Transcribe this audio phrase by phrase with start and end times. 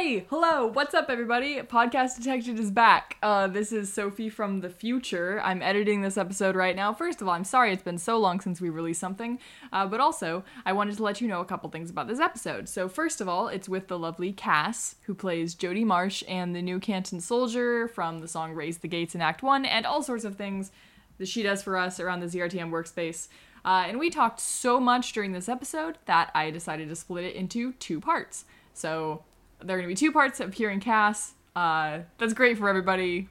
[0.00, 1.60] Hey, hello, what's up, everybody?
[1.60, 3.18] Podcast Detected is back.
[3.22, 5.42] Uh, this is Sophie from the future.
[5.44, 6.94] I'm editing this episode right now.
[6.94, 9.38] First of all, I'm sorry it's been so long since we released something,
[9.74, 12.66] uh, but also, I wanted to let you know a couple things about this episode.
[12.66, 16.62] So, first of all, it's with the lovely Cass, who plays Jody Marsh and the
[16.62, 20.24] new Canton Soldier from the song Raise the Gates in Act 1, and all sorts
[20.24, 20.72] of things
[21.18, 23.28] that she does for us around the ZRTM workspace.
[23.66, 27.36] Uh, and we talked so much during this episode that I decided to split it
[27.36, 28.46] into two parts.
[28.72, 29.24] So,
[29.62, 31.34] there are going to be two parts of hearing Cass.
[31.54, 33.28] Uh, that's great for everybody.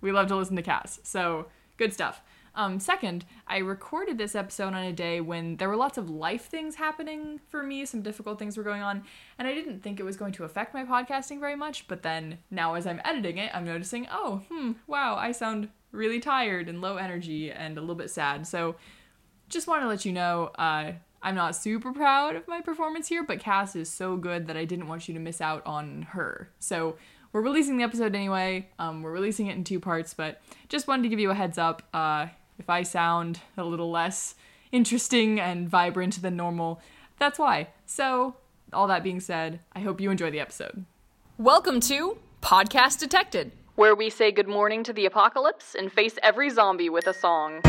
[0.00, 1.00] We love to listen to Cass.
[1.02, 1.46] So,
[1.76, 2.22] good stuff.
[2.54, 6.46] Um, second, I recorded this episode on a day when there were lots of life
[6.46, 9.04] things happening for me, some difficult things were going on,
[9.38, 11.86] and I didn't think it was going to affect my podcasting very much.
[11.86, 16.18] But then now, as I'm editing it, I'm noticing, oh, hmm, wow, I sound really
[16.18, 18.44] tired and low energy and a little bit sad.
[18.44, 18.74] So,
[19.48, 23.24] just want to let you know, uh, I'm not super proud of my performance here,
[23.24, 26.50] but Cass is so good that I didn't want you to miss out on her.
[26.58, 26.96] So
[27.32, 28.68] we're releasing the episode anyway.
[28.78, 31.58] Um, we're releasing it in two parts, but just wanted to give you a heads
[31.58, 31.82] up.
[31.92, 34.36] Uh, if I sound a little less
[34.70, 36.80] interesting and vibrant than normal,
[37.18, 37.68] that's why.
[37.84, 38.36] So,
[38.72, 40.84] all that being said, I hope you enjoy the episode.
[41.36, 46.50] Welcome to Podcast Detected, where we say good morning to the apocalypse and face every
[46.50, 47.60] zombie with a song.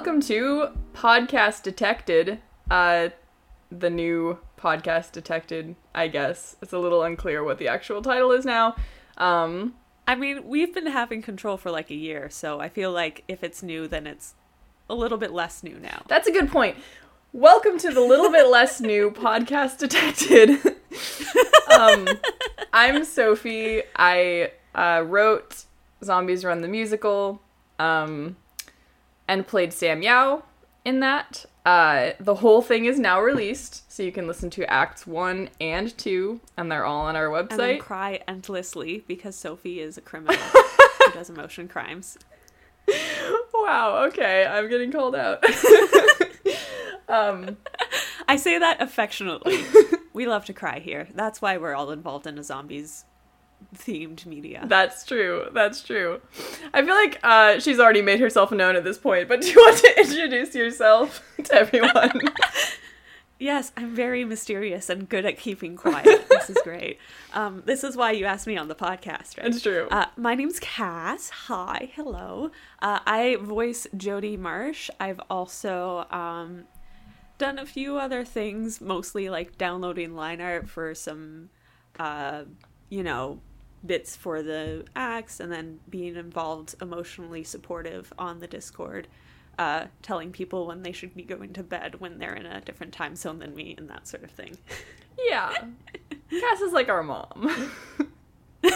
[0.00, 2.40] Welcome to Podcast Detected.
[2.70, 3.10] Uh,
[3.70, 6.56] the new Podcast Detected, I guess.
[6.62, 8.76] It's a little unclear what the actual title is now.
[9.18, 9.74] Um,
[10.08, 13.44] I mean, we've been having control for like a year, so I feel like if
[13.44, 14.36] it's new, then it's
[14.88, 16.02] a little bit less new now.
[16.08, 16.78] that's a good point.
[17.34, 20.60] Welcome to the little bit less new Podcast Detected.
[21.78, 22.08] um,
[22.72, 23.82] I'm Sophie.
[23.96, 25.66] I uh, wrote
[26.02, 27.42] Zombies Run the Musical
[27.78, 28.36] um,
[29.30, 30.42] and played Sam Yao
[30.84, 31.46] in that.
[31.64, 35.96] Uh, the whole thing is now released, so you can listen to Acts 1 and
[35.96, 37.78] 2, and they're all on our And website.
[37.78, 40.34] cry endlessly because Sophie is a criminal
[41.04, 42.18] who does emotion crimes.
[43.54, 45.44] wow, okay, I'm getting called out.
[47.08, 47.56] um,
[48.26, 49.64] I say that affectionately.
[50.12, 51.06] we love to cry here.
[51.14, 53.04] That's why we're all involved in a zombies
[53.76, 54.64] themed media.
[54.66, 55.46] That's true.
[55.52, 56.20] That's true.
[56.74, 59.56] I feel like uh, she's already made herself known at this point, but do you
[59.56, 62.20] want to introduce yourself to everyone?
[63.42, 66.28] Yes, I'm very mysterious and good at keeping quiet.
[66.28, 66.98] this is great.
[67.32, 69.46] Um, this is why you asked me on the podcast, right?
[69.46, 69.88] It's true.
[69.90, 71.30] Uh, my name's Cass.
[71.30, 72.50] Hi, hello.
[72.82, 74.90] Uh, I voice Jody Marsh.
[75.00, 76.64] I've also um,
[77.38, 81.48] done a few other things, mostly like downloading line art for some,
[81.98, 82.42] uh,
[82.90, 83.40] you know,
[83.84, 89.08] bits for the acts, and then being involved, emotionally supportive on the Discord.
[89.58, 92.94] Uh, telling people when they should be going to bed when they're in a different
[92.94, 94.56] time zone than me and that sort of thing.
[95.28, 95.52] yeah.
[96.30, 97.70] Cass is like our mom.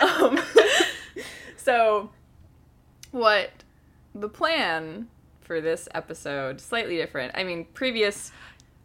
[0.00, 0.40] um,
[1.56, 2.10] so,
[3.12, 3.50] what
[4.14, 5.06] the plan
[5.42, 7.32] for this episode slightly different.
[7.36, 8.32] I mean, previous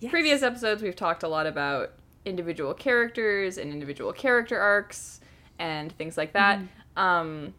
[0.01, 0.11] Yes.
[0.11, 1.93] previous episodes we've talked a lot about
[2.25, 5.19] individual characters and individual character arcs
[5.59, 6.59] and things like that.
[6.97, 7.53] Um,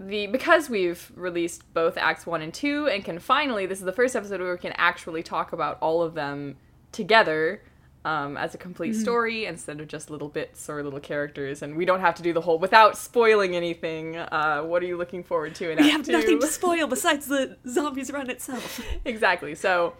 [0.00, 3.92] the because we've released both acts one and two and can finally this is the
[3.92, 6.56] first episode where we can actually talk about all of them
[6.92, 7.62] together
[8.04, 11.84] um, as a complete story instead of just little bits or little characters and we
[11.84, 15.52] don't have to do the whole without spoiling anything uh, what are you looking forward
[15.56, 16.12] to in We act have two?
[16.12, 18.80] nothing to spoil besides the zombies run itself.
[19.04, 19.56] exactly.
[19.56, 19.94] So,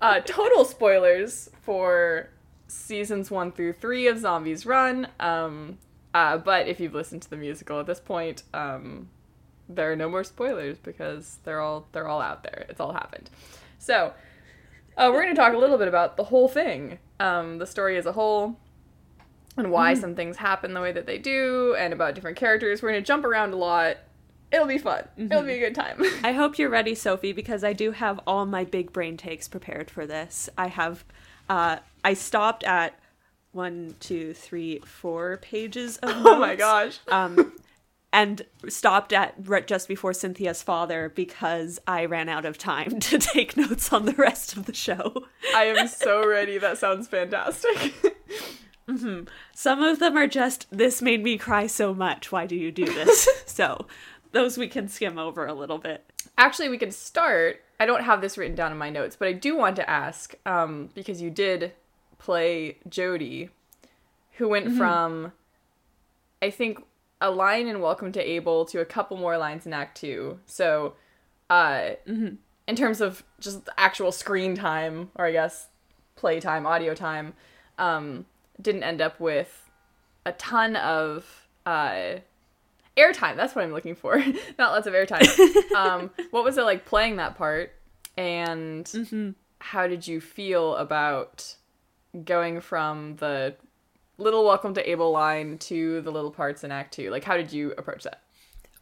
[0.00, 2.30] uh, total spoilers for
[2.68, 5.08] seasons one through three of Zombies Run.
[5.20, 5.78] Um,
[6.14, 9.08] uh, but if you've listened to the musical at this point, um,
[9.68, 12.66] there are no more spoilers because they're all they're all out there.
[12.68, 13.30] It's all happened.
[13.78, 14.12] So,
[14.96, 17.98] uh, we're going to talk a little bit about the whole thing, um, the story
[17.98, 18.58] as a whole,
[19.56, 22.82] and why some things happen the way that they do, and about different characters.
[22.82, 23.98] We're going to jump around a lot.
[24.50, 25.04] It'll be fun.
[25.16, 26.02] It'll be a good time.
[26.22, 29.90] I hope you're ready, Sophie, because I do have all my big brain takes prepared
[29.90, 30.48] for this.
[30.56, 31.04] I have,
[31.48, 32.98] uh, I stopped at
[33.52, 36.98] one, two, three, four pages of oh my gosh.
[37.08, 37.52] Um,
[38.12, 43.18] and stopped at right just before Cynthia's father because I ran out of time to
[43.18, 45.24] take notes on the rest of the show.
[45.54, 46.58] I am so ready.
[46.58, 47.92] That sounds fantastic.
[49.54, 52.30] Some of them are just, this made me cry so much.
[52.30, 53.28] Why do you do this?
[53.46, 53.86] so
[54.32, 56.04] those we can skim over a little bit.
[56.38, 57.62] Actually, we can start.
[57.78, 60.34] I don't have this written down in my notes, but I do want to ask
[60.46, 61.72] um, because you did
[62.18, 63.50] play Jody,
[64.32, 65.32] who went from,
[66.40, 66.84] I think,
[67.20, 70.38] a line in Welcome to Abel to a couple more lines in Act Two.
[70.46, 70.94] So,
[71.50, 71.90] uh,
[72.66, 75.68] in terms of just actual screen time, or I guess
[76.16, 77.34] play time, audio time,
[77.78, 78.26] um,
[78.60, 79.70] didn't end up with
[80.24, 82.16] a ton of uh,
[82.96, 83.36] airtime.
[83.36, 84.18] That's what I'm looking for.
[84.58, 85.72] Not lots of airtime.
[85.74, 87.72] um, what was it like playing that part?
[88.16, 91.56] And how did you feel about
[92.24, 93.56] going from the
[94.18, 97.10] little welcome to Abel line to the little parts in Act Two?
[97.10, 98.22] Like, how did you approach that?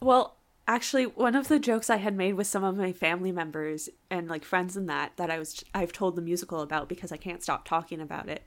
[0.01, 3.89] Well, actually, one of the jokes I had made with some of my family members
[4.09, 7.17] and like friends in that that I was I've told the musical about because I
[7.17, 8.43] can't stop talking about it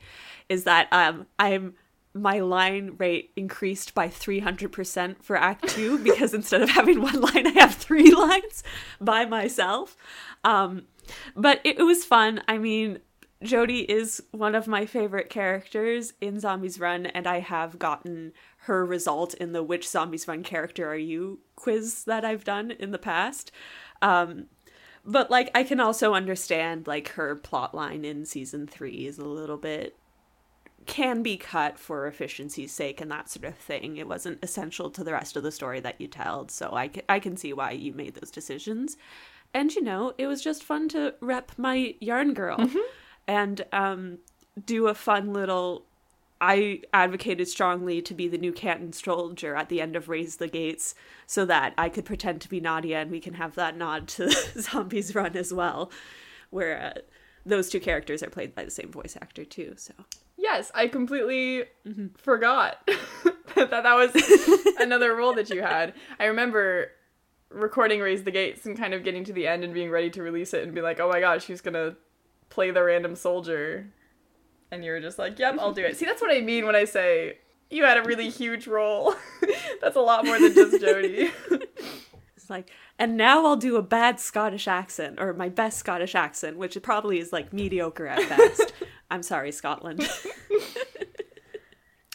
[0.49, 1.75] is that um I'm
[2.21, 7.47] my line rate increased by 300% for act 2 because instead of having one line
[7.47, 8.63] I have three lines
[9.01, 9.97] by myself.
[10.45, 10.85] Um
[11.35, 12.43] but it, it was fun.
[12.49, 13.01] I mean,
[13.43, 18.33] Jody is one of my favorite characters in Zombies Run, and I have gotten
[18.63, 22.91] her result in the Which Zombies Run character are you quiz that I've done in
[22.91, 23.53] the past.
[24.03, 24.47] Um,
[25.05, 29.25] but like, I can also understand like her plot line in season three is a
[29.25, 29.97] little bit
[30.89, 33.99] can be cut for efficiency's sake and that sort of thing.
[33.99, 37.03] It wasn't essential to the rest of the story that you told, so I can,
[37.09, 38.97] I can see why you made those decisions.
[39.55, 42.59] And you know, it was just fun to rep my yarn girl
[43.29, 44.19] and um,
[44.65, 45.85] do a fun little.
[46.41, 50.49] I advocated strongly to be the new Canton soldier at the end of Raise the
[50.49, 50.95] Gates
[51.27, 54.31] so that I could pretend to be Nadia and we can have that nod to
[54.61, 55.91] Zombies Run as well,
[56.51, 57.01] where uh,
[57.45, 59.75] those two characters are played by the same voice actor too.
[59.77, 59.95] So
[60.39, 62.07] Yes, I completely mm-hmm.
[62.17, 62.79] forgot
[63.57, 65.95] that that was another role that you had.
[66.21, 66.93] I remember
[67.51, 70.23] recording Raise the Gates and kind of getting to the end and being ready to
[70.23, 71.97] release it and be like, oh my gosh, who's gonna
[72.51, 73.89] play the random soldier?
[74.71, 75.97] And you were just like, yep, I'll do it.
[75.97, 77.39] See, that's what I mean when I say
[77.69, 79.15] you had a really huge role.
[79.81, 81.33] that's a lot more than just Jody.
[82.37, 86.57] It's like, and now I'll do a bad Scottish accent, or my best Scottish accent,
[86.57, 88.73] which probably is like mediocre at best.
[89.11, 90.09] I'm sorry, Scotland.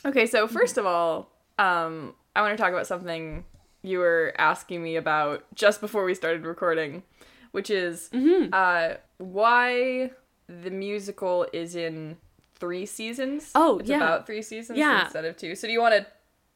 [0.05, 3.45] Okay, so first of all, um, I want to talk about something
[3.83, 7.03] you were asking me about just before we started recording,
[7.51, 8.09] which is
[8.51, 10.11] uh, why
[10.47, 12.17] the musical is in
[12.55, 13.51] three seasons.
[13.55, 13.97] Oh, it's yeah.
[13.97, 15.03] about three seasons Yeah.
[15.05, 15.55] instead of two.
[15.55, 16.05] So do you want to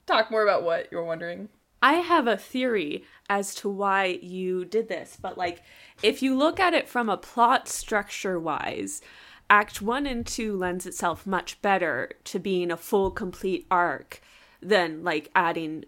[0.06, 1.48] talk more about what you're wondering?
[1.82, 5.62] I have a theory as to why you did this, but like
[6.04, 9.02] if you look at it from a plot structure wise,
[9.50, 14.22] Act 1 and 2 lends itself much better to being a full complete arc
[14.62, 15.86] than like adding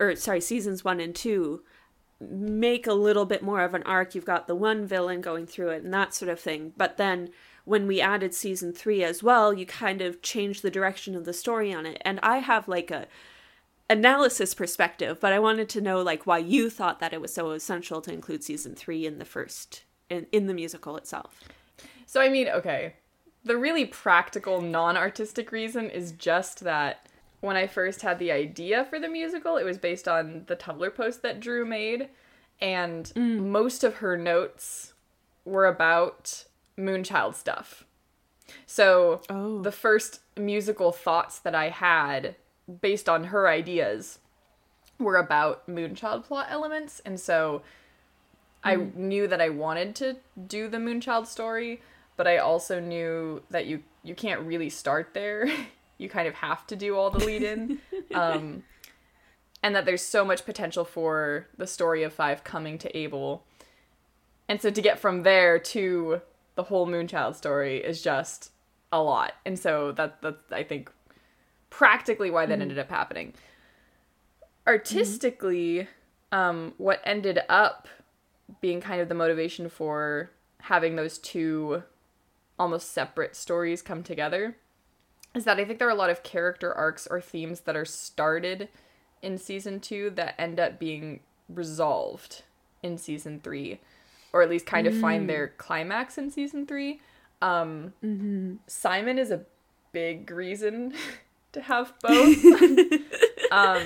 [0.00, 1.60] or sorry, seasons 1 and 2
[2.20, 4.14] make a little bit more of an arc.
[4.14, 6.72] You've got the one villain going through it and that sort of thing.
[6.76, 7.30] But then
[7.64, 11.32] when we added season 3 as well, you kind of changed the direction of the
[11.32, 12.00] story on it.
[12.04, 13.06] And I have like a
[13.90, 17.50] analysis perspective, but I wanted to know like why you thought that it was so
[17.50, 21.44] essential to include season 3 in the first in, in the musical itself.
[22.08, 22.94] So I mean, okay,
[23.44, 27.06] the really practical, non-artistic reason is just that
[27.40, 30.94] when I first had the idea for the musical, it was based on the Tumblr
[30.94, 32.08] post that Drew made,
[32.62, 33.44] and mm.
[33.50, 34.94] most of her notes
[35.44, 36.46] were about
[36.78, 37.84] Moonchild stuff.
[38.64, 39.60] So Oh.
[39.60, 42.36] the first musical thoughts that I had
[42.80, 44.18] based on her ideas
[44.98, 47.60] were about Moonchild plot elements, and so
[48.64, 48.94] I mm.
[48.94, 51.82] knew that I wanted to do the Moonchild story,
[52.18, 55.48] but I also knew that you you can't really start there.
[55.98, 57.78] you kind of have to do all the lead in.
[58.14, 58.64] um,
[59.62, 63.44] and that there's so much potential for the story of Five coming to Abel.
[64.48, 66.20] And so to get from there to
[66.56, 68.50] the whole Moonchild story is just
[68.92, 69.32] a lot.
[69.46, 70.90] And so that that's I think
[71.70, 73.34] practically why that ended up happening.
[74.66, 75.86] Artistically,
[76.32, 77.86] um, what ended up
[78.60, 81.84] being kind of the motivation for having those two
[82.58, 84.56] almost separate stories come together
[85.34, 87.84] is that I think there are a lot of character arcs or themes that are
[87.84, 88.68] started
[89.22, 92.42] in season two that end up being resolved
[92.82, 93.80] in season three,
[94.32, 97.00] or at least kind of find their climax in season three.
[97.42, 97.92] Um,
[98.66, 99.42] Simon is a
[99.92, 100.94] big reason
[101.52, 102.44] to have both.
[103.50, 103.82] um,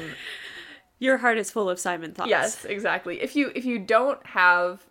[0.99, 2.31] Your heart is full of Simon thoughts.
[2.31, 3.21] Yes, exactly.
[3.21, 4.87] If you if you don't have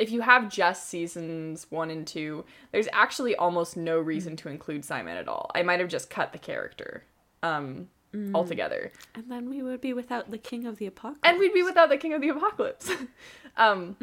[0.00, 4.84] if you have just seasons 1 and 2, there's actually almost no reason to include
[4.84, 5.50] Simon at all.
[5.54, 7.04] I might have just cut the character
[7.42, 7.88] um
[8.34, 8.90] altogether.
[9.14, 11.20] And then we would be without the king of the apocalypse.
[11.22, 12.90] And we'd be without the king of the apocalypse.
[13.56, 13.96] um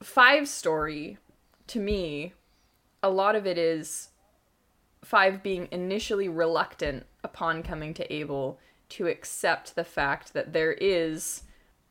[0.00, 1.18] five story
[1.66, 2.34] to me
[3.02, 4.08] a lot of it is
[5.04, 8.58] Five being initially reluctant upon coming to Abel
[8.90, 11.44] to accept the fact that there is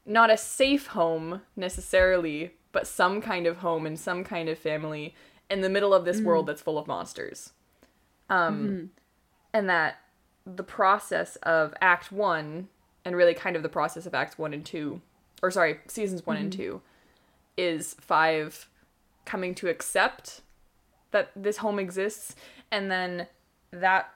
[0.05, 5.15] not a safe home necessarily, but some kind of home and some kind of family
[5.49, 6.49] in the middle of this world mm.
[6.49, 7.51] that's full of monsters.
[8.29, 8.85] Um, mm-hmm.
[9.51, 9.97] And that
[10.45, 12.67] the process of Act One,
[13.03, 15.01] and really kind of the process of Acts One and Two,
[15.41, 16.61] or sorry, seasons one and mm-hmm.
[16.61, 16.81] two,
[17.57, 18.69] is Five
[19.25, 20.41] coming to accept
[21.09, 22.35] that this home exists,
[22.69, 23.25] and then
[23.71, 24.13] that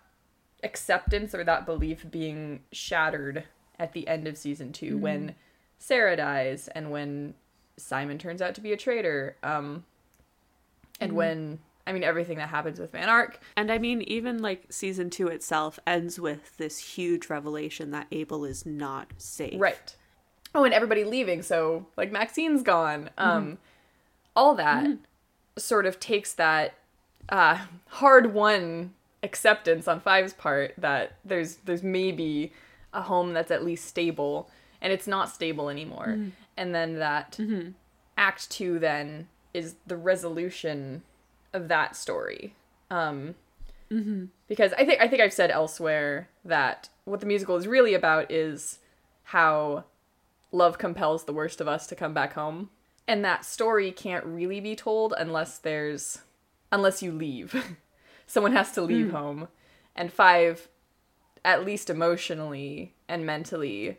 [0.61, 3.45] acceptance or that belief being shattered
[3.79, 5.01] at the end of season 2 mm-hmm.
[5.01, 5.35] when
[5.79, 7.33] Sarah dies and when
[7.81, 9.35] Simon turns out to be a traitor.
[9.43, 9.83] Um,
[10.99, 13.39] and when I mean everything that happens with Van Ark.
[13.57, 18.45] And I mean, even like season two itself ends with this huge revelation that Abel
[18.45, 19.59] is not safe.
[19.59, 19.95] Right.
[20.53, 23.09] Oh, and everybody leaving, so like Maxine's gone.
[23.17, 23.57] Um,
[24.35, 24.97] all that
[25.57, 26.75] sort of takes that
[27.29, 32.51] uh, hard won acceptance on Five's part that there's there's maybe
[32.93, 34.49] a home that's at least stable,
[34.81, 36.17] and it's not stable anymore.
[36.61, 37.71] And then that mm-hmm.
[38.15, 41.01] Act Two then is the resolution
[41.53, 42.53] of that story.
[42.91, 43.33] Um,
[43.91, 44.25] mm-hmm.
[44.47, 48.31] because I think I think I've said elsewhere that what the musical is really about
[48.31, 48.77] is
[49.23, 49.85] how
[50.51, 52.69] love compels the worst of us to come back home.
[53.07, 56.19] And that story can't really be told unless there's
[56.71, 57.75] unless you leave.
[58.27, 59.15] Someone has to leave hmm.
[59.15, 59.47] home.
[59.95, 60.69] And 5
[61.43, 63.97] at least emotionally and mentally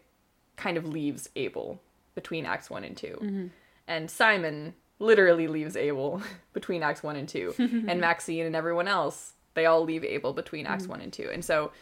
[0.54, 1.80] kind of leaves Abel
[2.14, 3.06] between acts 1 and 2.
[3.06, 3.46] Mm-hmm.
[3.88, 7.54] And Simon literally leaves Abel between acts 1 and 2.
[7.88, 10.92] and Maxine and everyone else, they all leave Abel between acts mm-hmm.
[10.92, 11.30] 1 and 2.
[11.32, 11.72] And so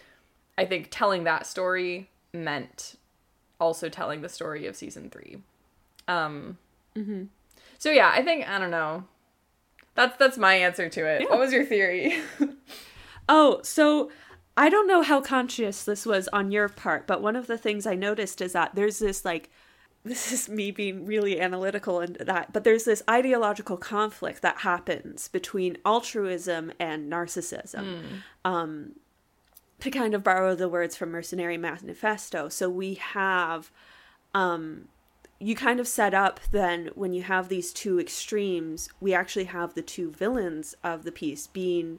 [0.57, 2.97] I think telling that story meant
[3.61, 5.39] also telling the story of season three.
[6.09, 6.59] Um,
[6.97, 7.25] mm-hmm.
[7.79, 9.05] So yeah, I think I don't know.
[9.95, 11.29] That's that's my answer to it.
[11.29, 12.19] What was your theory?
[13.33, 14.11] Oh, so
[14.57, 17.87] I don't know how conscious this was on your part, but one of the things
[17.87, 19.51] I noticed is that there's this like
[20.05, 25.29] this is me being really analytical and that, but there's this ideological conflict that happens
[25.29, 27.83] between altruism and narcissism.
[28.45, 28.93] Um,
[29.81, 33.71] to kind of borrow the words from Mercenary Manifesto, so we have
[34.35, 34.89] um,
[35.41, 39.75] you kind of set up then when you have these two extremes, we actually have
[39.75, 41.99] the two villains of the piece being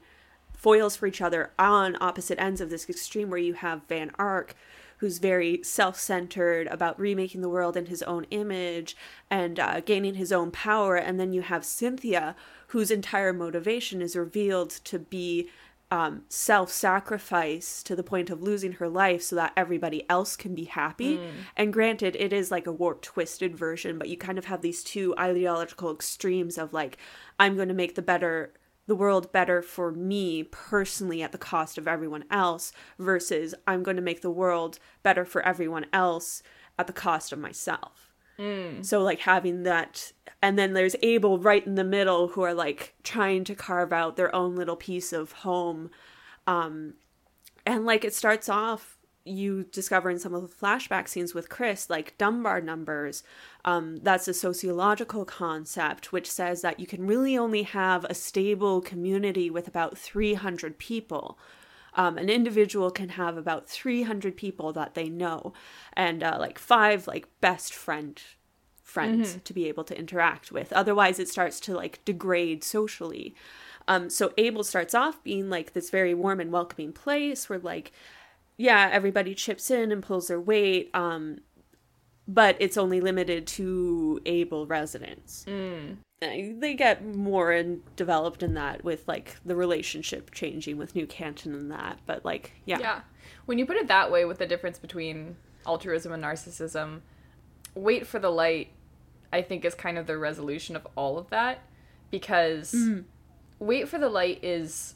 [0.54, 4.56] foils for each other on opposite ends of this extreme where you have Van Ark
[5.02, 8.96] who's very self-centered about remaking the world in his own image
[9.32, 10.96] and uh, gaining his own power.
[10.96, 12.36] And then you have Cynthia
[12.68, 15.50] whose entire motivation is revealed to be
[15.90, 20.66] um, self-sacrifice to the point of losing her life so that everybody else can be
[20.66, 21.20] happy.
[21.58, 24.84] And granted it is like a warped twisted version but you kind of have these
[24.84, 26.98] two ideological extremes of like
[27.40, 28.54] i'm going to make the better
[28.92, 33.96] the world better for me personally at the cost of everyone else versus i'm going
[33.96, 36.44] to make the world better for everyone else
[36.78, 38.12] at the cost of myself
[38.82, 42.96] so like having that and then there's Abel right in the middle who are like
[43.04, 45.92] trying to carve out their own little piece of home.
[46.48, 46.96] Um
[47.66, 51.90] and like it starts off you discover in some of the flashback scenes with Chris
[51.90, 53.24] like Dunbar numbers.
[53.66, 58.82] Um, that's a sociological concept which says that you can really only have a stable
[58.82, 61.38] community with about 300 people.
[61.94, 65.54] Um, an individual can have about 300 people that they know
[65.94, 68.22] and uh, like five like best friend
[68.82, 73.34] friends to be able to interact with otherwise it starts to like degrade socially
[73.88, 77.94] um, so abel starts off being like this very warm and welcoming place where like
[78.62, 81.40] yeah everybody chips in and pulls their weight um,
[82.28, 85.46] but it's only limited to Abel residents.
[86.24, 91.08] Uh, they get more and developed in that with like the relationship changing with new
[91.08, 93.02] canton and that but like yeah, yeah.
[93.48, 97.02] When you put it that way with the difference between altruism and narcissism,
[97.74, 98.70] wait for the light
[99.34, 101.64] I think is kind of the resolution of all of that
[102.12, 102.76] because
[103.60, 104.94] wait for the light is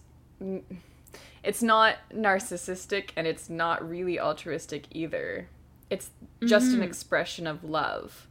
[1.45, 5.47] it's not narcissistic and it's not really altruistic either.
[5.89, 6.09] It's
[6.43, 6.83] just an mm-hmm.
[6.83, 8.27] expression of love.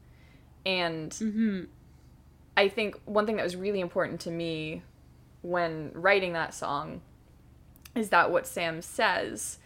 [0.66, 1.64] And mm-hmm.
[2.56, 4.82] I think one thing that was really important to me
[5.42, 7.02] when writing that song
[7.94, 9.58] is that what Sam says,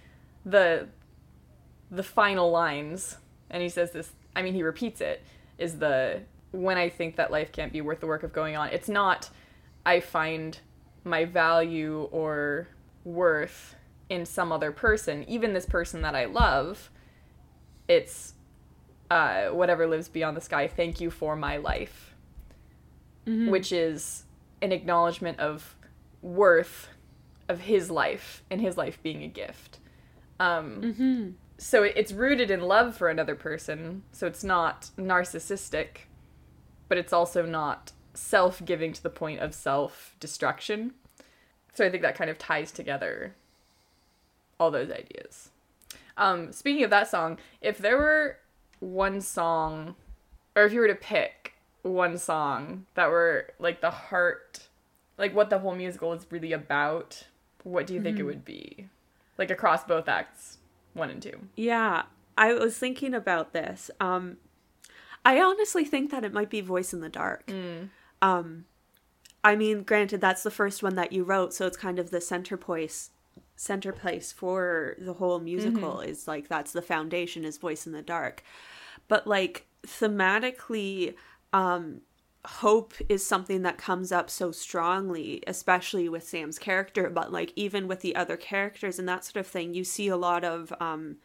[0.45, 0.89] the
[1.91, 3.17] the final lines,
[3.49, 5.23] and he says this, I mean he repeats it,
[5.57, 8.69] is the when I think that life can't be worth the work of going on.
[8.69, 9.31] It's not
[9.87, 10.59] I find
[11.05, 12.69] my value or
[13.09, 13.75] worth
[14.09, 16.91] in some other person, even this person that I love.
[17.89, 18.35] It's
[19.11, 20.69] uh, whatever lives beyond the sky.
[20.69, 22.15] Thank you for my life,
[23.51, 24.25] which is
[24.61, 25.75] an acknowledgement of
[26.23, 26.89] worth
[27.49, 29.79] of his life and his life being a gift.
[30.41, 30.83] Um,
[31.59, 34.03] So it's rooted in love for another person.
[34.13, 36.07] So it's not narcissistic,
[36.89, 40.93] but it's also not self giving to the point of self destruction.
[41.75, 43.35] So I think that kind of ties together
[44.59, 45.51] all those ideas.
[46.17, 48.39] Um, speaking of that song, if there were
[48.81, 49.95] one song,
[50.57, 54.69] or if you were to pick one song that were like the heart,
[55.17, 57.25] like what the whole musical is really about,
[57.63, 58.89] what do you think it would be?
[59.37, 60.59] Like across both acts,
[60.95, 61.39] one and two.
[61.55, 62.03] Yeah,
[62.37, 63.91] I was thinking about this.
[64.01, 64.39] Um,
[65.25, 67.53] I honestly think that it might be Voice in the Dark.
[68.23, 68.65] Um,
[69.49, 72.21] I mean, granted, that's the first one that you wrote, so it's kind of the
[72.21, 73.13] center place,
[73.57, 76.01] center place for the whole musical.
[76.01, 78.43] Is like that's the foundation is Voice in the Dark,
[79.09, 81.15] but like thematically,
[81.55, 82.03] um,
[82.45, 87.89] hope is something that comes up so strongly, especially with Sam's character, but like even
[87.89, 91.17] with the other characters and that sort of thing, you see a lot of um,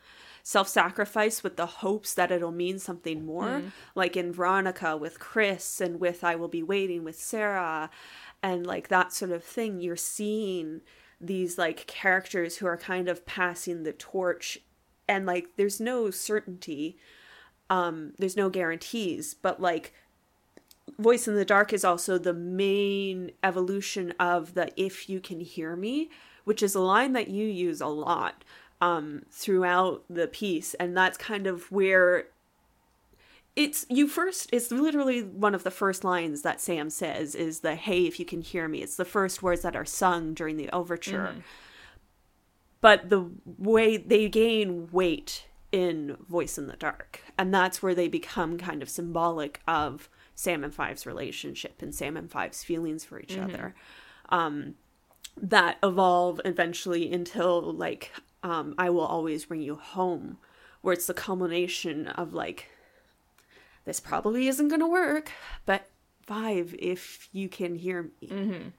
[0.44, 3.48] self sacrifice with the hopes that it'll mean something more.
[3.96, 7.90] Like in Veronica with Chris and with I Will Be Waiting with Sarah
[8.44, 9.80] and like that sort of thing.
[9.80, 10.82] You're seeing
[11.20, 14.60] these like characters who are kind of passing the torch
[15.08, 16.98] and like there's no certainty
[17.70, 19.94] um there's no guarantees but like
[21.00, 25.78] voice in the dark is also the main evolution of the if you can hear
[25.78, 26.10] me
[26.44, 28.44] which is a line that you use a lot
[28.84, 32.26] um throughout the piece and that's kind of where
[33.56, 37.76] it's you first it's literally one of the first lines that sam says is the
[37.76, 40.70] hey if you can hear me it's the first words that are sung during the
[40.72, 41.36] overture.
[42.82, 48.10] But the way they gain weight in voice in the dark and that's where they
[48.10, 53.22] become kind of symbolic of sam and five's relationship and sam and five's feelings for
[53.22, 53.76] each other.
[54.28, 54.76] Um
[55.42, 58.12] that evolve eventually until like
[58.44, 60.38] um i will always bring you home
[60.82, 62.70] where it's the culmination of like
[63.86, 65.32] this probably isn't going to work,
[65.66, 65.88] but
[66.22, 68.72] five if you can hear me.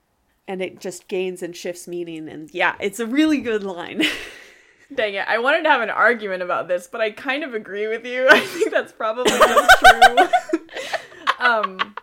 [0.46, 2.28] And it just gains and shifts meaning.
[2.28, 4.02] And yeah, it's a really good line.
[4.94, 5.26] Dang it.
[5.26, 8.28] I wanted to have an argument about this, but I kind of agree with you.
[8.30, 10.28] I think that's probably just true.
[11.38, 11.94] um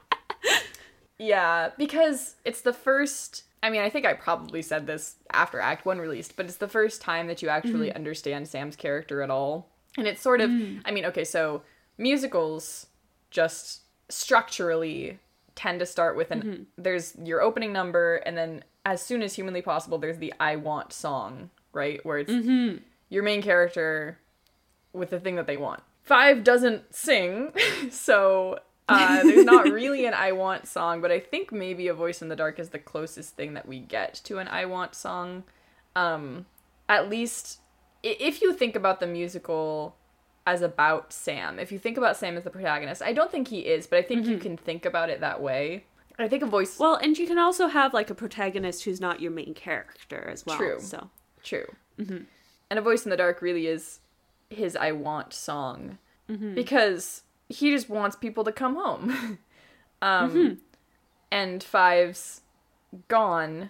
[1.17, 5.85] Yeah, because it's the first I mean, I think I probably said this after Act
[5.85, 7.95] 1 released, but it's the first time that you actually mm-hmm.
[7.95, 9.67] understand Sam's character at all.
[9.97, 10.81] And it's sort of mm.
[10.85, 11.61] I mean, okay, so
[11.97, 12.87] musicals
[13.29, 15.19] just structurally
[15.55, 16.63] tend to start with an mm-hmm.
[16.77, 20.91] there's your opening number and then as soon as humanly possible there's the I want
[20.93, 22.03] song, right?
[22.05, 22.77] Where it's mm-hmm.
[23.09, 24.17] your main character
[24.93, 25.83] with the thing that they want.
[26.03, 27.53] Five doesn't sing,
[27.91, 32.21] so uh, there's not really an I want song, but I think maybe A Voice
[32.21, 35.43] in the Dark is the closest thing that we get to an I want song.
[35.95, 36.45] Um,
[36.89, 37.59] at least
[38.03, 39.95] if you think about the musical
[40.45, 43.59] as about Sam, if you think about Sam as the protagonist, I don't think he
[43.59, 45.85] is, but I think you can think about it that way.
[46.17, 46.77] I think A Voice.
[46.77, 50.45] well, and you can also have like a protagonist who's not your main character as
[50.45, 50.57] well.
[50.57, 50.79] True.
[50.79, 51.09] So
[51.43, 51.65] True.
[51.97, 52.27] And
[52.79, 53.99] A Voice in the Dark really is
[54.49, 55.97] his I Want song
[56.55, 59.37] because he just wants people to come home.
[60.01, 60.59] um,
[61.31, 62.41] And Five's
[63.07, 63.69] gone,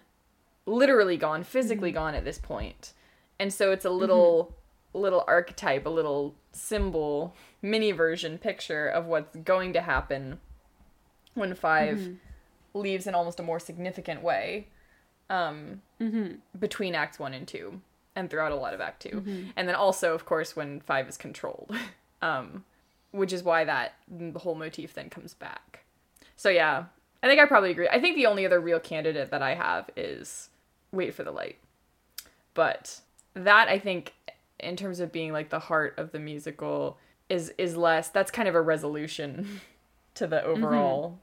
[0.65, 2.93] literally gone, physically gone at this point.
[3.39, 4.55] And so it's a little
[4.93, 10.39] little archetype, a little symbol, mini version picture of what's going to happen
[11.33, 11.97] when 5
[12.73, 14.67] leaves in almost a more significant way
[15.29, 15.81] um,
[16.59, 17.79] between acts one and two
[18.17, 19.23] and throughout a lot of act 2
[19.55, 21.71] and then also of course when five is controlled.
[22.23, 22.65] Um,
[23.11, 25.83] which is why that the whole motif then comes back.
[26.35, 26.85] So yeah
[27.23, 27.87] i think i probably agree.
[27.87, 30.49] I think the only other real candidate that i have is
[30.91, 31.57] wait for the light.
[32.53, 33.01] But
[33.33, 34.13] that i think
[34.59, 36.97] in terms of being like the heart of the musical
[37.29, 39.61] is is less that's kind of a resolution
[40.15, 41.19] to the overall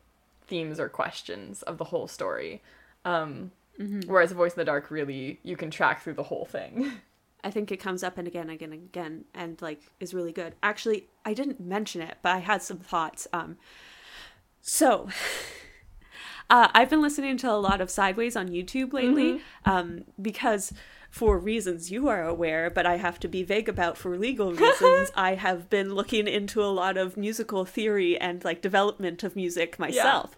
[0.46, 2.62] themes or questions of the whole story.
[3.04, 3.50] Um
[4.06, 6.90] whereas voice in the dark really you can track through the whole thing
[7.44, 10.54] I think it comes up and again, again, and again, and like is really good.
[10.62, 13.26] Actually, I didn't mention it, but I had some thoughts.
[13.32, 13.56] Um,
[14.60, 15.08] so
[16.50, 20.72] uh, I've been listening to a lot of Sideways on YouTube lately, um, because
[21.10, 25.10] for reasons you are aware, but I have to be vague about for legal reasons.
[25.16, 29.78] I have been looking into a lot of musical theory and like development of music
[29.78, 30.36] myself.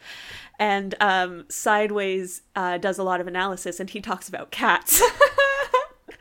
[0.59, 5.03] And um, Sideways uh, does a lot of analysis, and he talks about cats.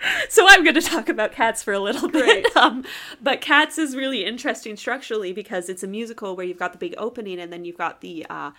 [0.30, 2.46] so I'm going to talk about Cats for a little bit.
[2.60, 2.84] Um,
[3.22, 6.94] but Cats is really interesting structurally because it's a musical where you've got the big
[6.98, 8.52] opening and then you've got the uh,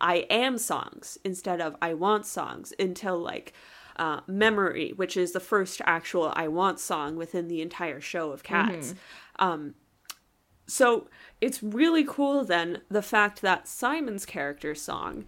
[0.00, 3.52] I am songs instead of I want songs until like
[3.96, 8.44] uh, Memory, which is the first actual I Want song within the entire show of
[8.44, 8.94] Cats.
[9.40, 9.74] Um,
[10.68, 11.08] so
[11.40, 15.24] it's really cool then the fact that Simon's character song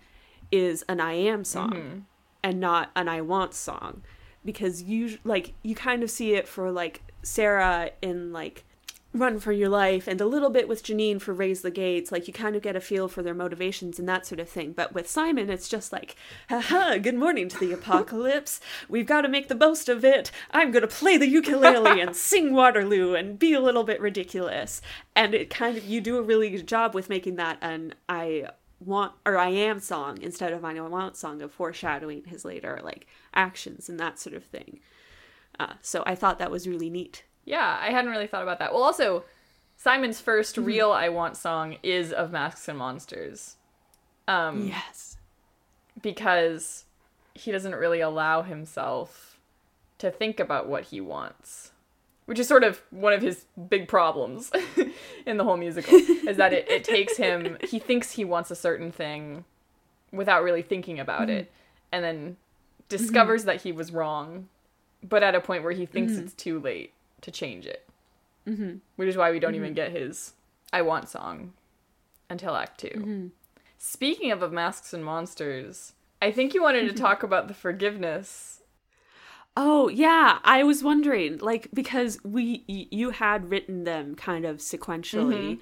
[0.52, 2.06] is an I Am song
[2.44, 4.02] and not an I Want song
[4.44, 8.64] because you like you kind of see it for like Sarah in like
[9.12, 12.12] Run for Your Life and a little bit with Janine for Raise the Gates.
[12.12, 14.72] Like you kind of get a feel for their motivations and that sort of thing.
[14.72, 16.14] But with Simon, it's just like,
[16.48, 18.61] haha, good morning to the apocalypse.
[18.88, 20.31] We've got to make the most of it.
[20.53, 24.81] I'm going to play the ukulele and sing Waterloo and be a little bit ridiculous.
[25.16, 28.46] And it kind of, you do a really good job with making that an I
[28.84, 33.06] want or I am song instead of I want song of foreshadowing his later like
[33.34, 34.80] actions and that sort of thing.
[35.58, 37.24] Uh, so I thought that was really neat.
[37.44, 38.72] Yeah, I hadn't really thought about that.
[38.72, 39.24] Well, also,
[39.76, 43.56] Simon's 1st real I Want song is of Masks and Monsters.
[44.28, 45.16] Um, Yes.
[46.00, 46.84] because
[47.34, 49.38] he doesn't really allow himself
[49.98, 51.72] to think about what he wants.
[52.30, 54.52] Which is sort of one of his big problems
[55.26, 58.54] in the whole musical, is that it, it takes him, he thinks he wants a
[58.54, 59.44] certain thing
[60.12, 61.38] without really thinking about mm-hmm.
[61.38, 61.52] it,
[61.90, 62.32] and then mm-hmm.
[62.88, 64.46] discovers that he was wrong,
[65.02, 66.22] but at a point where he thinks mm-hmm.
[66.22, 67.84] it's too late to change it.
[68.46, 68.76] Mm-hmm.
[68.94, 70.34] Which is why we don't even get his
[70.72, 71.52] I Want song
[72.28, 73.32] until Act 2.
[73.76, 78.60] Speaking of, of Masks and Monsters, I think you wanted to talk about the forgiveness.
[79.62, 80.38] Oh, yeah.
[80.42, 85.59] I was wondering, like, because we, y- you had written them kind of sequentially,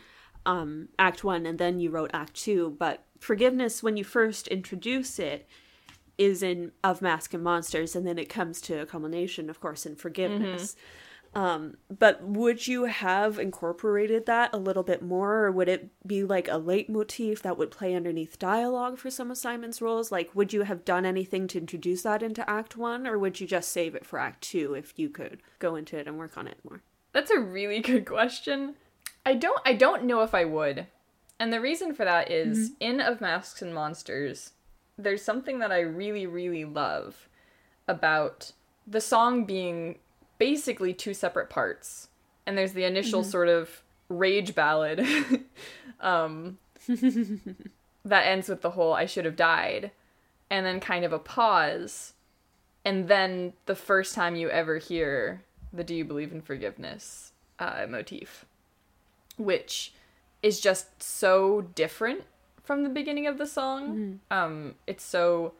[0.47, 2.77] um, Act One, and then you wrote Act Two.
[2.79, 5.49] But forgiveness, when you first introduce it,
[6.17, 9.85] is in of Mask and Monsters, and then it comes to a culmination, of course,
[9.87, 10.77] in forgiveness.
[11.35, 16.25] Um, but would you have incorporated that a little bit more, or would it be
[16.25, 20.11] like a leitmotif that would play underneath dialogue for some of Simon's roles?
[20.11, 23.47] Like, would you have done anything to introduce that into Act One, or would you
[23.47, 26.49] just save it for Act Two if you could go into it and work on
[26.49, 26.83] it more?
[27.12, 28.75] That's a really good question.
[29.27, 30.87] I don't I don't know if I would.
[31.38, 34.53] And the reason for that is in Of Masks and Monsters,
[34.97, 37.29] there's something that I really, really love
[37.87, 38.53] about
[38.87, 39.99] the song being
[40.38, 42.09] basically two separate parts.
[42.46, 45.05] And there's the initial sort of rage ballad
[46.01, 46.59] um,
[48.05, 49.90] that ends with the whole I should have died.
[50.51, 52.14] And then kind of a pause.
[52.85, 57.85] And then the first time you ever hear the Do You Believe in Forgiveness uh,
[57.88, 58.46] motif,
[59.37, 59.92] which
[60.42, 62.22] is just so different
[62.62, 64.20] from the beginning of the song.
[64.31, 65.53] Um, it's so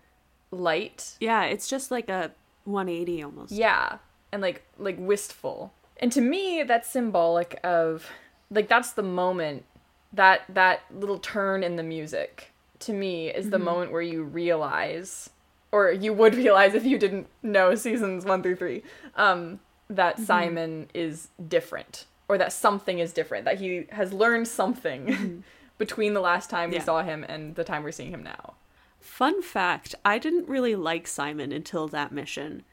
[0.51, 2.31] light Yeah, it's just like a
[2.65, 3.53] 180 almost.
[3.53, 3.99] yeah,
[4.33, 5.73] and like like wistful.
[5.97, 8.11] And to me, that's symbolic of
[8.51, 9.65] like that's the moment
[10.13, 13.65] that that little turn in the music to me is the mm-hmm.
[13.65, 15.31] moment where you realize
[15.71, 18.83] or you would realize if you didn't know seasons 1 through 3
[19.17, 19.61] um
[19.91, 20.25] that mm-hmm.
[20.25, 25.41] Simon is different or that something is different that he has learned something mm-hmm.
[25.77, 28.55] between the last time we saw him and the time we're seeing him now.
[29.01, 32.65] Fun fact I didn't really like Simon until that mission.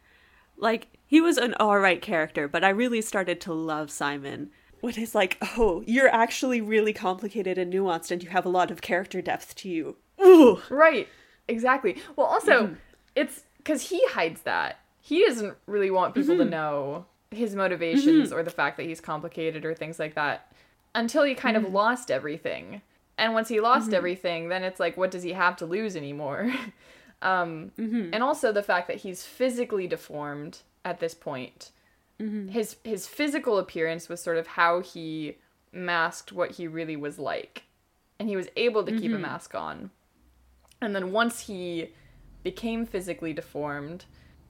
[0.57, 4.51] Like, he was an alright character, but I really started to love Simon.
[4.81, 8.71] When he's like, oh, you're actually really complicated and nuanced, and you have a lot
[8.71, 9.97] of character depth to you.
[10.23, 10.61] Ooh!
[10.69, 11.07] Right.
[11.47, 12.01] Exactly.
[12.15, 12.73] Well, also, mm-hmm.
[13.15, 14.79] it's because he hides that.
[15.01, 16.51] He doesn't really want people to mm-hmm.
[16.51, 18.37] know his motivations mm-hmm.
[18.37, 20.51] or the fact that he's complicated or things like that
[20.93, 22.81] until he kind of lost everything.
[23.17, 26.53] And once he lost everything, then it's like, what does he have to lose anymore?
[27.21, 28.10] um, mm-hmm.
[28.13, 31.71] And also the fact that he's physically deformed at this point.
[32.19, 32.49] Mm-hmm.
[32.49, 35.38] His his physical appearance was sort of how he
[35.71, 37.63] masked what he really was like,
[38.19, 39.23] and he was able to keep a mm-hmm.
[39.23, 39.91] mask on.
[40.82, 41.89] And then once he
[42.43, 44.06] became physically deformed,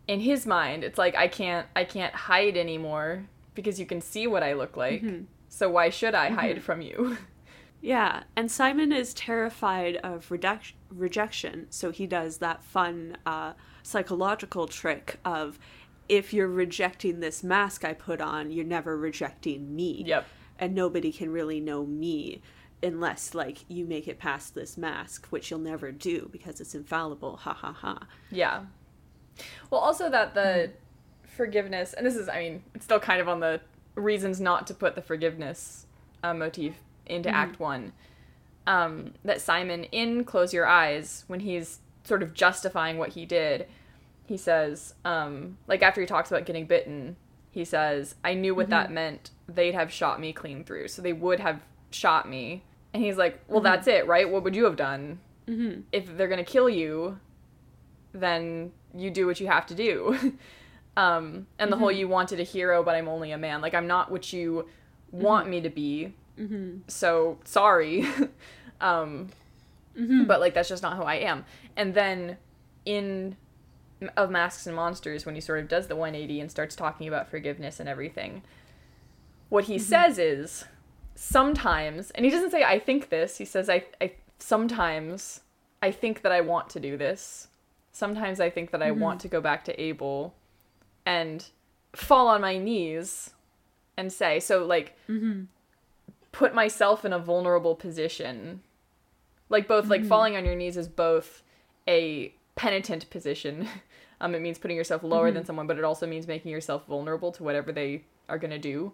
[0.08, 3.26] in his mind, it's like I can't I can't hide anymore
[3.56, 5.02] because you can see what I look like.
[5.50, 7.18] So why should I hide from you?
[7.86, 15.20] Yeah, and Simon is terrified of rejection, so he does that fun uh, psychological trick
[15.24, 15.60] of
[16.10, 20.04] if you're rejecting this mask I put on, you're never rejecting me.
[20.04, 20.26] Yep.
[20.58, 22.42] And nobody can really know me
[22.82, 27.38] unless, like, you make it past this mask, which you'll never do because it's infallible.
[27.38, 28.08] Ha ha ha.
[28.32, 28.62] Yeah.
[29.70, 30.72] Well, also that the
[31.22, 33.62] forgiveness, and this is, I mean, it's still kind of on the
[33.94, 35.86] reasons not to put the forgiveness
[36.24, 36.74] uh, motif
[37.06, 37.94] into Act One.
[38.68, 43.68] Um, that Simon, in Close Your Eyes, when he's sort of justifying what he did,
[44.26, 47.16] he says, um, like after he talks about getting bitten,
[47.52, 49.32] he says, I knew what that meant.
[49.48, 50.88] They'd have shot me clean through.
[50.90, 52.64] So they would have shot me.
[52.94, 54.30] And he's like, Well, that's it, right?
[54.30, 55.20] What would you have done?
[55.92, 57.20] If they're going to kill you,
[58.14, 60.38] then you do what you have to do.
[60.98, 63.62] um, and the whole you wanted a hero, but I'm only a man.
[63.62, 64.68] Like I'm not what you
[65.12, 66.14] want me to be.
[66.40, 66.80] Mm-hmm.
[66.88, 68.02] So sorry.
[68.82, 69.30] um,
[69.98, 70.26] mm-hmm.
[70.26, 71.46] but like that's just not who I am.
[71.76, 72.38] And then
[72.86, 73.38] in
[74.18, 77.30] of Masks and Monsters, when he sort of does the 180 and starts talking about
[77.30, 78.44] forgiveness and everything,
[79.50, 79.84] what he mm-hmm.
[79.84, 80.66] says is
[81.16, 83.38] sometimes, and he doesn't say I think this.
[83.38, 85.42] He says I, I sometimes
[85.82, 87.48] I think that I want to do this.
[87.92, 90.36] Sometimes I think that I want to go back to Abel
[91.06, 91.46] and
[91.94, 93.32] fall on my knees
[93.96, 94.98] and say so like
[96.38, 98.62] put myself in a vulnerable position.
[99.50, 101.42] Like both like falling on your knees is both
[101.88, 103.68] a penitent position.
[104.22, 107.34] Um it means putting yourself lower than someone but it also means making yourself vulnerable
[107.34, 108.94] to whatever they are going to do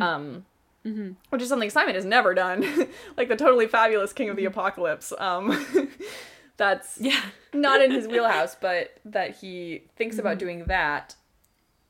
[0.00, 0.46] um
[0.86, 1.12] Mm-hmm.
[1.30, 2.62] which is something simon has never done.
[3.16, 5.12] Like the totally fabulous king of the apocalypse.
[5.18, 5.66] Um
[6.56, 7.20] that's Yeah.
[7.52, 11.16] not in his wheelhouse but that he thinks about doing that.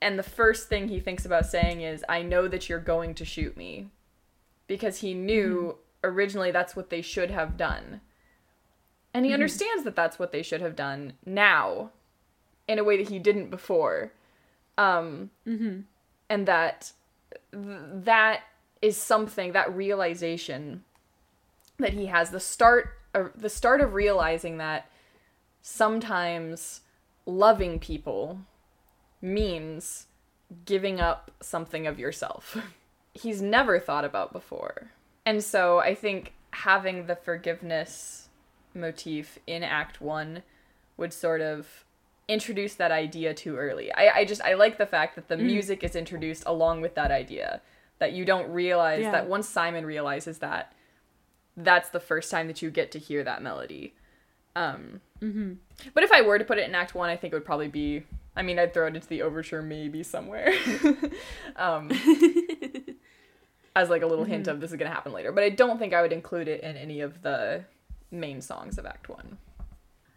[0.00, 3.24] And the first thing he thinks about saying is i know that you're going to
[3.26, 3.90] shoot me
[4.72, 8.00] because he knew originally that's what they should have done.
[9.12, 11.90] And he understands that that's what they should have done now
[12.66, 14.12] in a way that he didn't before.
[14.78, 15.30] Um,
[16.30, 16.92] And that
[17.52, 18.44] th- that
[18.80, 20.84] is something, that realization
[21.78, 24.90] that he has, the start, uh, the start of realizing that
[25.60, 26.80] sometimes
[27.26, 28.40] loving people
[29.20, 30.06] means
[30.64, 32.56] giving up something of yourself.
[33.14, 34.90] he's never thought about before.
[35.26, 38.28] And so I think having the forgiveness
[38.74, 40.42] motif in Act One
[40.96, 41.84] would sort of
[42.28, 43.92] introduce that idea too early.
[43.92, 47.10] I, I just I like the fact that the music is introduced along with that
[47.10, 47.60] idea.
[47.98, 49.12] That you don't realize Yeah.
[49.12, 50.72] that once Simon realizes that
[51.56, 53.94] that's the first time that you get to hear that melody.
[54.56, 55.00] Um
[55.94, 57.68] but if I were to put it in Act One, I think it would probably
[57.68, 58.02] be.
[58.34, 60.52] I mean, I'd throw it into the overture maybe somewhere,
[61.56, 61.90] um,
[63.74, 65.32] as like a little hint of this is gonna happen later.
[65.32, 67.64] But I don't think I would include it in any of the
[68.10, 69.38] main songs of Act One.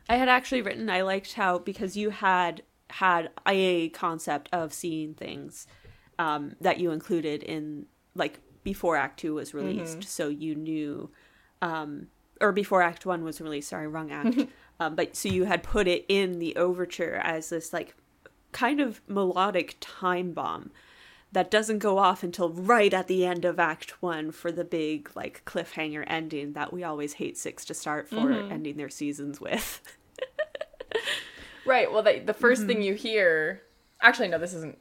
[0.09, 5.13] I had actually written I liked how because you had had a concept of seeing
[5.13, 5.67] things
[6.19, 11.09] um, that you included in like before Act Two was released, so you knew,
[11.61, 12.07] um,
[12.41, 13.69] or before Act One was released.
[13.69, 14.37] Sorry, wrong act.
[14.79, 17.95] um, but so you had put it in the overture as this like
[18.51, 20.71] kind of melodic time bomb
[21.31, 25.09] that doesn't go off until right at the end of act one for the big
[25.15, 28.51] like cliffhanger ending that we always hate six to start for mm-hmm.
[28.51, 29.81] ending their seasons with.
[31.65, 31.91] Right.
[31.91, 32.81] Well, the, the 1st thing mm-hmm.
[32.81, 33.63] you hear,
[33.99, 34.77] actually, no, this isn't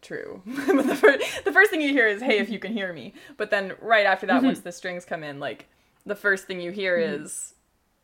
[0.00, 0.40] true.
[0.46, 3.12] but the, fir- the first thing you hear is, "Hey, if you can hear me."
[3.36, 4.68] But then right after that, once mm-hmm.
[4.68, 5.68] the strings come in, like
[6.06, 7.54] the first thing you hear is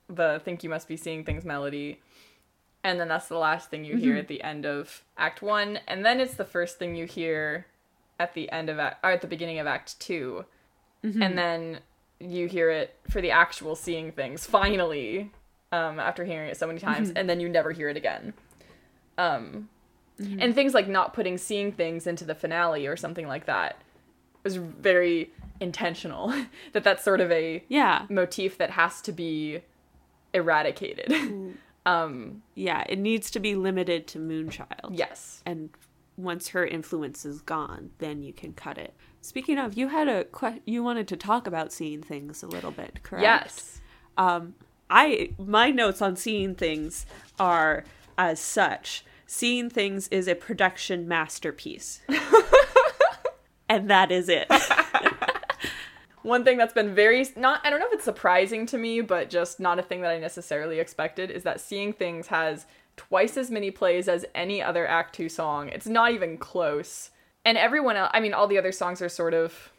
[0.09, 2.00] the "Think you must be seeing things" melody,
[2.83, 6.04] and then that's the last thing you hear at the end of Act One, and
[6.04, 7.66] then it's the first thing you hear
[8.18, 10.44] at the end of act, or at the beginning of Act 2
[11.05, 11.79] and then
[12.18, 15.31] you hear it for the actual seeing things finally
[15.72, 18.33] um, after hearing it so many times, and then you never hear it again.
[19.18, 19.68] Um,
[20.18, 23.83] And things like not putting seeing things into the finale or something like that
[24.44, 26.29] was very intentional.
[26.72, 29.61] that that's sort of a yeah motif that has to be
[30.33, 31.12] eradicated.
[31.87, 35.42] um, yeah it needs to be limited to moonchild yes.
[35.44, 35.68] and
[36.16, 38.94] once her influence is gone then you can cut it.
[39.20, 42.70] Speaking of you had a que- you wanted to talk about seeing things a little
[42.70, 43.22] bit correct?
[43.22, 43.81] Yes.
[44.16, 44.55] um
[44.90, 47.07] i my notes on seeing things
[47.38, 47.85] are
[48.16, 49.05] as such.
[49.27, 52.00] Seeing things is a production masterpiece.
[53.68, 54.46] And that is it.
[56.22, 59.29] One thing that's been very not I don't know if it's surprising to me, but
[59.31, 63.50] just not a thing that I necessarily expected is that Seeing Things has twice as
[63.50, 65.68] many plays as any other Act 2 song.
[65.68, 67.11] It's not even close.
[67.44, 69.72] And everyone else, I mean all the other songs are sort of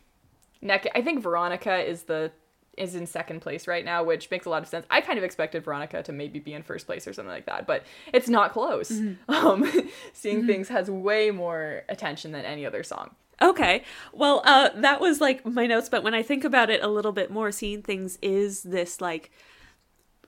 [0.61, 2.31] neck I think Veronica is the
[2.77, 4.85] is in second place right now, which makes a lot of sense.
[4.89, 7.65] I kind of expected Veronica to maybe be in first place or something like that,
[7.65, 8.91] but it's not close.
[9.27, 13.15] Um, Seeing Things has way more attention than any other song.
[13.41, 13.83] Okay.
[14.13, 17.11] Well, uh, that was like my notes, but when I think about it a little
[17.11, 19.31] bit more, seeing things is this like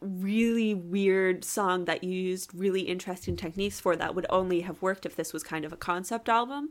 [0.02, 5.06] really weird song that you used really interesting techniques for that would only have worked
[5.06, 6.70] if this was kind of a concept album.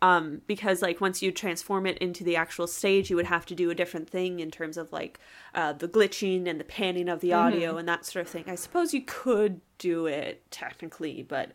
[0.00, 3.54] Um, because like once you transform it into the actual stage, you would have to
[3.56, 5.18] do a different thing in terms of like
[5.56, 8.44] uh, the glitching and the panning of the audio and that sort of thing.
[8.46, 11.50] I suppose you could do it technically, but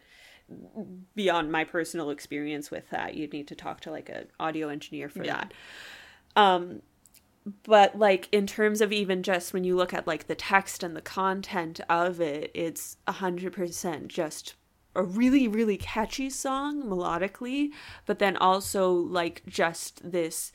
[1.15, 5.09] beyond my personal experience with that you'd need to talk to like an audio engineer
[5.09, 5.45] for Yeah.
[5.45, 5.53] that
[6.35, 6.81] um
[7.63, 10.95] but like in terms of even just when you look at like the text and
[10.95, 14.55] the content of it it's a hundred percent just
[14.95, 17.69] a really really catchy song melodically
[18.05, 20.51] but then also like just this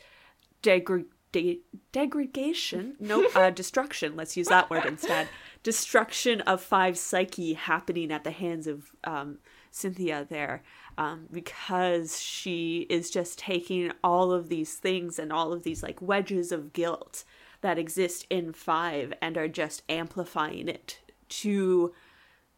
[0.62, 1.60] degra- de-
[1.92, 5.28] degradation no uh, destruction let's use that word instead
[5.62, 9.38] destruction of five psyche happening at the hands of um,
[9.70, 10.62] cynthia there
[10.98, 16.02] um, because she is just taking all of these things and all of these like
[16.02, 17.24] wedges of guilt
[17.60, 21.94] that exist in five and are just amplifying it to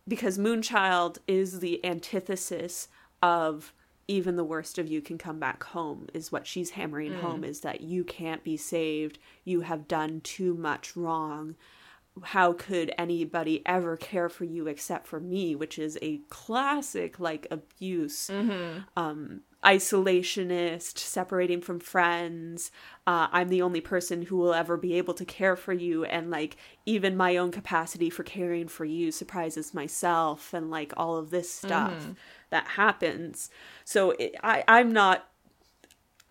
[0.08, 2.88] because Moonchild is the antithesis
[3.22, 3.74] of
[4.08, 7.20] even the worst of you can come back home is what she's hammering mm.
[7.20, 11.54] home is that you can't be saved you have done too much wrong
[12.22, 17.46] how could anybody ever care for you except for me which is a classic like
[17.50, 18.80] abuse mm-hmm.
[18.96, 22.70] um isolationist, separating from friends.
[23.06, 26.04] Uh, I'm the only person who will ever be able to care for you.
[26.04, 26.56] And like,
[26.86, 31.50] even my own capacity for caring for you surprises myself, and like all of this
[31.50, 32.12] stuff mm-hmm.
[32.50, 33.50] that happens.
[33.84, 35.26] So it, I, I'm not.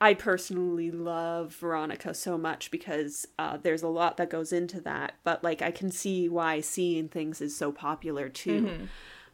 [0.02, 5.16] I personally love Veronica so much because uh, there's a lot that goes into that,
[5.24, 8.62] but like I can see why seeing things is so popular too.
[8.62, 8.86] Mm-hmm.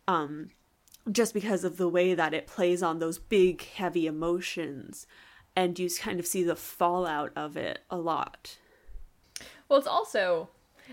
[0.07, 0.49] Um,
[1.11, 5.05] just because of the way that it plays on those big, heavy emotions.
[5.55, 8.57] And you kind of see the fallout of it a lot.
[9.69, 10.49] Well, it's also,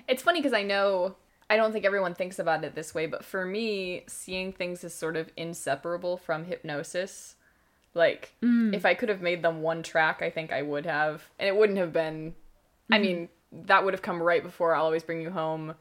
[0.06, 1.16] it's funny because I know,
[1.48, 4.94] I don't think everyone thinks about it this way, but for me, seeing things is
[4.94, 7.37] sort of inseparable from hypnosis.
[7.94, 8.74] Like, mm.
[8.74, 11.24] if I could have made them one track, I think I would have.
[11.38, 12.94] And it wouldn't have been, mm-hmm.
[12.94, 15.74] I mean, that would have come right before I'll Always Bring You Home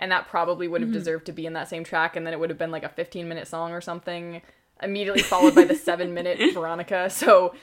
[0.00, 0.98] and that probably would have mm-hmm.
[0.98, 2.88] deserved to be in that same track and then it would have been like a
[2.88, 4.42] 15 minute song or something
[4.82, 7.54] immediately followed by the 7 minute Veronica so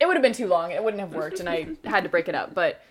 [0.00, 2.28] it would have been too long it wouldn't have worked and I had to break
[2.28, 2.82] it up but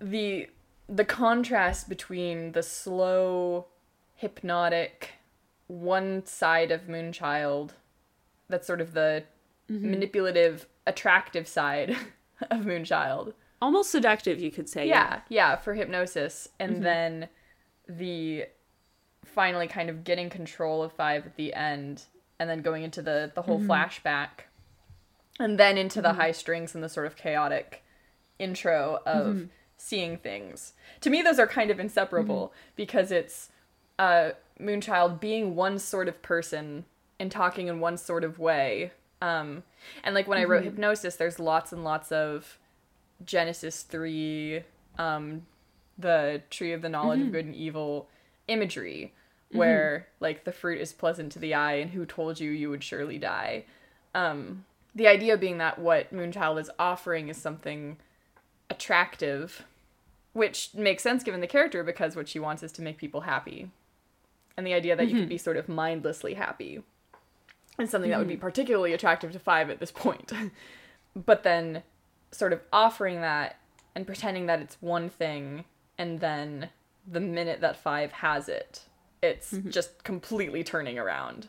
[0.00, 0.48] the
[0.88, 3.66] the contrast between the slow
[4.16, 5.10] hypnotic
[5.68, 7.70] one side of Moonchild
[8.48, 9.24] that's sort of the
[9.72, 9.90] mm-hmm.
[9.90, 11.96] manipulative attractive side
[12.50, 13.32] of Moonchild
[13.62, 16.82] almost seductive you could say yeah yeah, yeah for hypnosis and mm-hmm.
[16.82, 17.28] then
[17.88, 18.44] the
[19.24, 22.02] finally kind of getting control of five at the end
[22.38, 23.70] and then going into the the whole mm-hmm.
[23.70, 24.46] flashback
[25.38, 26.08] and then into mm-hmm.
[26.08, 27.84] the high strings and the sort of chaotic
[28.38, 29.44] intro of mm-hmm.
[29.76, 32.72] seeing things to me those are kind of inseparable mm-hmm.
[32.74, 33.50] because it's
[34.00, 34.30] uh
[34.60, 36.84] moonchild being one sort of person
[37.20, 38.90] and talking in one sort of way
[39.22, 39.62] um
[40.04, 40.72] and like when i wrote mm-hmm.
[40.72, 42.58] hypnosis there's lots and lots of
[43.24, 44.62] genesis 3
[44.98, 45.46] um
[45.96, 47.28] the tree of the knowledge mm-hmm.
[47.28, 48.08] of good and evil
[48.48, 49.14] imagery
[49.48, 49.58] mm-hmm.
[49.58, 50.24] where mm-hmm.
[50.24, 53.18] like the fruit is pleasant to the eye and who told you you would surely
[53.18, 53.64] die
[54.14, 57.96] um the idea being that what moonchild is offering is something
[58.68, 59.64] attractive
[60.32, 63.70] which makes sense given the character because what she wants is to make people happy
[64.56, 65.16] and the idea that mm-hmm.
[65.16, 66.82] you could be sort of mindlessly happy
[67.78, 68.40] is something that would be mm-hmm.
[68.40, 70.32] particularly attractive to five at this point
[71.16, 71.82] but then
[72.30, 73.56] sort of offering that
[73.94, 75.64] and pretending that it's one thing
[75.98, 76.70] and then
[77.06, 78.82] the minute that five has it,
[79.22, 79.70] it's mm-hmm.
[79.70, 81.48] just completely turning around.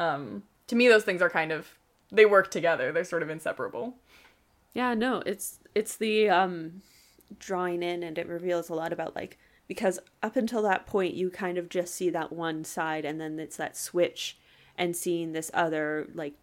[0.00, 1.78] Um, to me, those things are kind of
[2.10, 2.92] they work together.
[2.92, 3.94] They're sort of inseparable.
[4.72, 6.82] Yeah, no, it's it's the um,
[7.38, 11.30] drawing in, and it reveals a lot about like because up until that point, you
[11.30, 14.38] kind of just see that one side, and then it's that switch,
[14.76, 16.34] and seeing this other like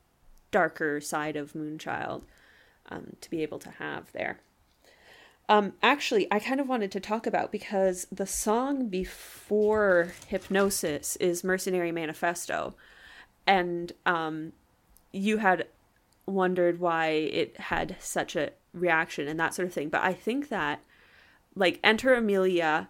[0.52, 2.24] darker side of Moonchild
[2.90, 4.40] um, to be able to have there.
[5.50, 11.44] Um, actually, I kind of wanted to talk about because the song before Hypnosis is
[11.44, 12.76] Mercenary Manifesto.
[13.46, 14.54] And um,
[15.12, 15.68] you had
[16.26, 19.90] wondered why it had such a reaction and that sort of thing.
[19.90, 20.80] But I think that,
[21.54, 22.88] like, Enter Amelia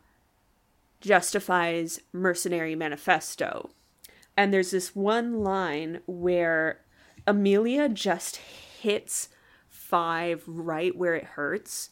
[1.00, 3.72] justifies Mercenary Manifesto.
[4.38, 6.82] And there's this one line where
[7.28, 9.30] Amelia just hits
[9.68, 11.90] five right where it hurts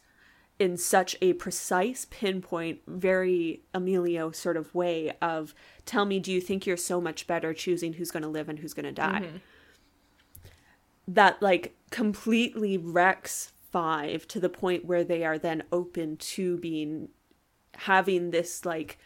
[0.58, 5.54] in such a precise pinpoint very Amelia sort of way of
[5.86, 8.58] tell me do you think you're so much better choosing who's going to live and
[8.58, 9.36] who's going to die mm-hmm.
[11.08, 17.08] that like completely wrecks five to the point where they are then open to being
[17.76, 18.98] having this like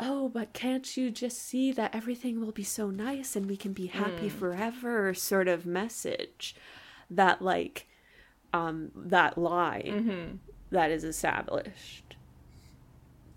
[0.00, 3.72] oh but can't you just see that everything will be so nice and we can
[3.72, 4.32] be happy mm.
[4.32, 6.54] forever sort of message
[7.10, 7.86] that like
[8.52, 10.36] um that lie mm-hmm
[10.70, 12.16] that is established.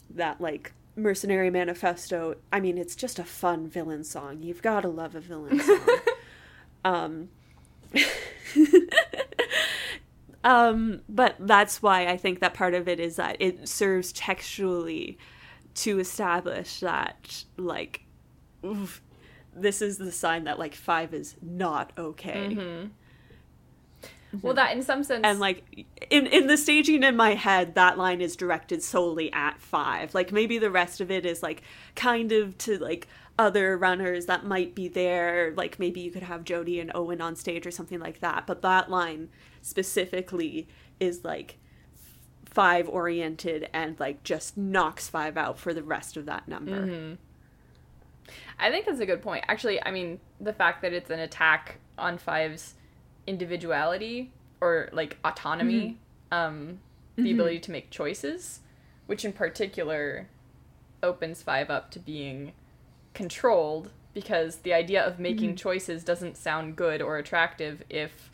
[0.09, 4.41] That like Mercenary Manifesto, I mean it's just a fun villain song.
[4.41, 5.87] You've got to love a villain song.
[6.85, 7.29] um
[10.43, 15.17] um but that's why I think that part of it is that it serves textually
[15.75, 18.03] to establish that like
[18.65, 19.01] oof,
[19.55, 22.55] this is the sign that like five is not okay.
[22.55, 22.87] Mm-hmm.
[24.41, 27.97] Well, that in some sense, And like in in the staging in my head, that
[27.97, 30.15] line is directed solely at five.
[30.15, 31.61] Like maybe the rest of it is like
[31.95, 33.07] kind of to like
[33.37, 35.53] other runners that might be there.
[35.55, 38.47] Like maybe you could have Jody and Owen on stage or something like that.
[38.47, 39.29] But that line
[39.61, 40.67] specifically
[40.99, 41.59] is like
[42.53, 46.85] five oriented and like just knocks five out for the rest of that number.
[46.85, 47.13] Mm-hmm.
[48.59, 49.43] I think that's a good point.
[49.47, 52.75] Actually, I mean, the fact that it's an attack on Five's
[53.25, 54.31] individuality
[54.61, 55.97] or like autonomy,
[56.31, 56.79] um,
[57.15, 58.59] the ability to make choices,
[59.07, 60.27] which in particular
[61.01, 62.53] opens Five up to being
[63.13, 68.29] controlled because the idea of making choices doesn't sound good or attractive if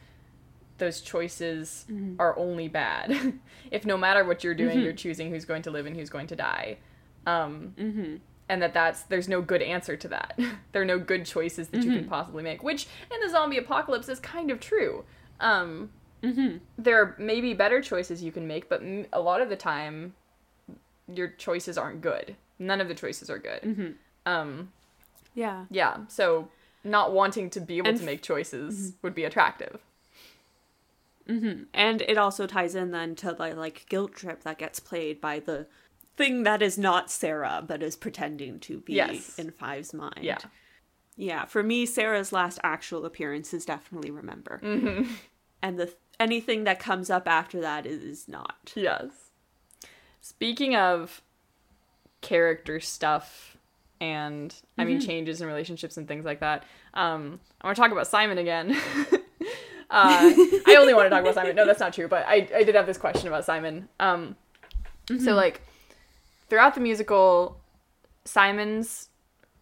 [0.80, 1.86] those choices
[2.17, 3.34] are only bad.
[3.71, 6.27] if no matter what you're doing, you're choosing who's going to live and who's going
[6.27, 6.77] to die.
[7.27, 8.15] Um, Mm-hmm.
[8.47, 10.39] and that that's there's no good answer to that.
[10.71, 14.09] there are no good choices that you can possibly make, which in the zombie apocalypse
[14.09, 15.03] is kind of true.
[15.39, 15.91] Um,
[16.23, 16.57] Mm-hmm.
[16.77, 20.13] there are maybe better choices you can make, but m- a lot of the time,
[21.07, 22.36] your choices aren't good.
[22.59, 23.61] None of the choices are good.
[23.61, 23.91] Mm-hmm.
[24.25, 24.73] Um,
[25.34, 25.63] Yeah.
[25.71, 26.49] yeah, so
[26.84, 29.80] not wanting to be able And to make choices would be attractive.
[31.30, 31.63] Mm-hmm.
[31.73, 35.39] And it also ties in then to the like guilt trip that gets played by
[35.39, 35.67] the
[36.17, 39.38] thing that is not Sarah but is pretending to be Yes.
[39.39, 40.19] in Five's mind.
[40.21, 40.39] Yeah.
[41.15, 41.45] Yeah.
[41.45, 45.11] For me, Sarah's last actual appearance is definitely remember, Mm-hmm.
[45.61, 48.73] and the anything that comes up after that is not.
[48.75, 49.09] Yes.
[50.21, 51.21] Speaking of
[52.21, 53.55] character stuff
[54.01, 56.63] and I mean changes in relationships and things like that,
[56.93, 58.75] um, I want to talk about Simon again.
[59.92, 60.32] uh,
[60.68, 61.56] I only want to talk about Simon.
[61.56, 62.08] No, that's not true.
[62.08, 63.90] But I, I did have this question about Simon.
[64.00, 64.36] Um,
[65.24, 65.62] So like
[66.50, 67.60] throughout the musical,
[68.26, 69.10] Simon's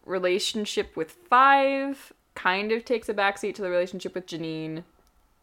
[0.05, 4.83] relationship with Five kind of takes a backseat to the relationship with Janine,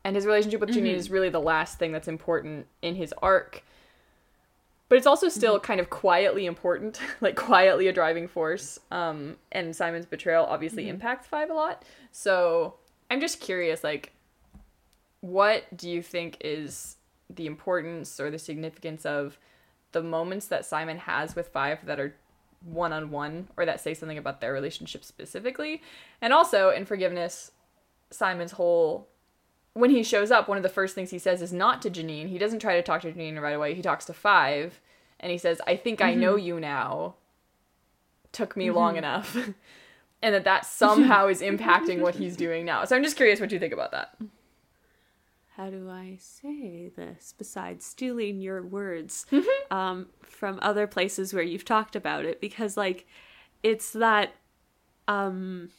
[0.05, 3.63] and his relationship with Janine is really the last thing that's important in his arc.
[4.91, 8.79] But it's also still kind of quietly important, like quietly a driving force.
[8.91, 11.85] Um, and Simon's betrayal obviously impacts Five a lot.
[12.13, 12.75] So
[13.11, 14.13] I'm just curious, like,
[15.25, 16.97] what do you think is
[17.31, 19.39] the importance or the significance of
[19.93, 22.15] the moments that Simon has with Five that are
[22.63, 25.81] one on one or that say something about their relationship specifically?
[26.21, 27.53] And also in Forgiveness,
[28.11, 29.09] Simon's whole
[29.73, 32.29] when he shows up, one of the first things he says is not to Janine.
[32.29, 33.75] He doesn't try to talk to Janine right away.
[33.75, 34.79] He talks to Five
[35.19, 36.21] and he says, I think I mm-hmm.
[36.21, 37.15] know you now.
[38.33, 38.77] Took me mm-hmm.
[38.77, 39.35] long enough.
[40.23, 42.85] and that that somehow is impacting what he's doing now.
[42.85, 44.17] So I'm just curious what you think about that.
[45.57, 49.25] How do I say this besides stealing your words
[49.71, 52.41] um, from other places where you've talked about it?
[52.41, 53.07] Because like,
[53.63, 54.35] it's that
[55.07, 55.71] um,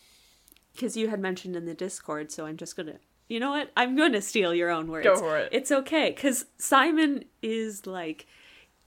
[0.73, 2.31] because you had mentioned in the Discord.
[2.31, 3.71] So I'm just gonna you know what?
[3.75, 5.05] I'm to steal your own words.
[5.05, 5.49] Go for it.
[5.51, 8.27] It's okay because Simon is like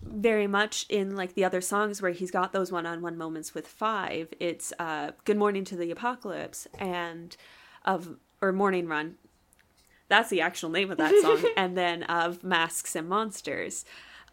[0.00, 4.32] very much in like the other songs where he's got those one-on-one moments with Five.
[4.38, 7.36] It's uh, "Good Morning to the Apocalypse" and
[7.84, 9.16] of or "Morning Run."
[10.08, 13.84] That's the actual name of that song, and then of "Masks and Monsters."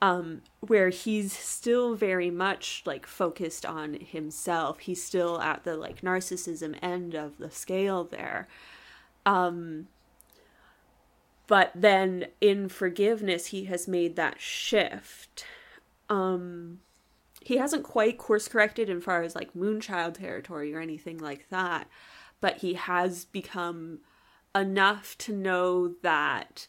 [0.02, 4.80] um, where he's still very much like focused on himself.
[4.80, 8.48] He's still at the like narcissism end of the scale there.
[9.26, 9.88] Um,
[11.48, 15.46] but then in forgiveness, he has made that shift.
[16.10, 16.82] Um,
[17.42, 21.88] he hasn't quite course corrected in far as like Moonchild territory or anything like that,
[22.42, 24.00] but he has become
[24.56, 26.68] enough to know that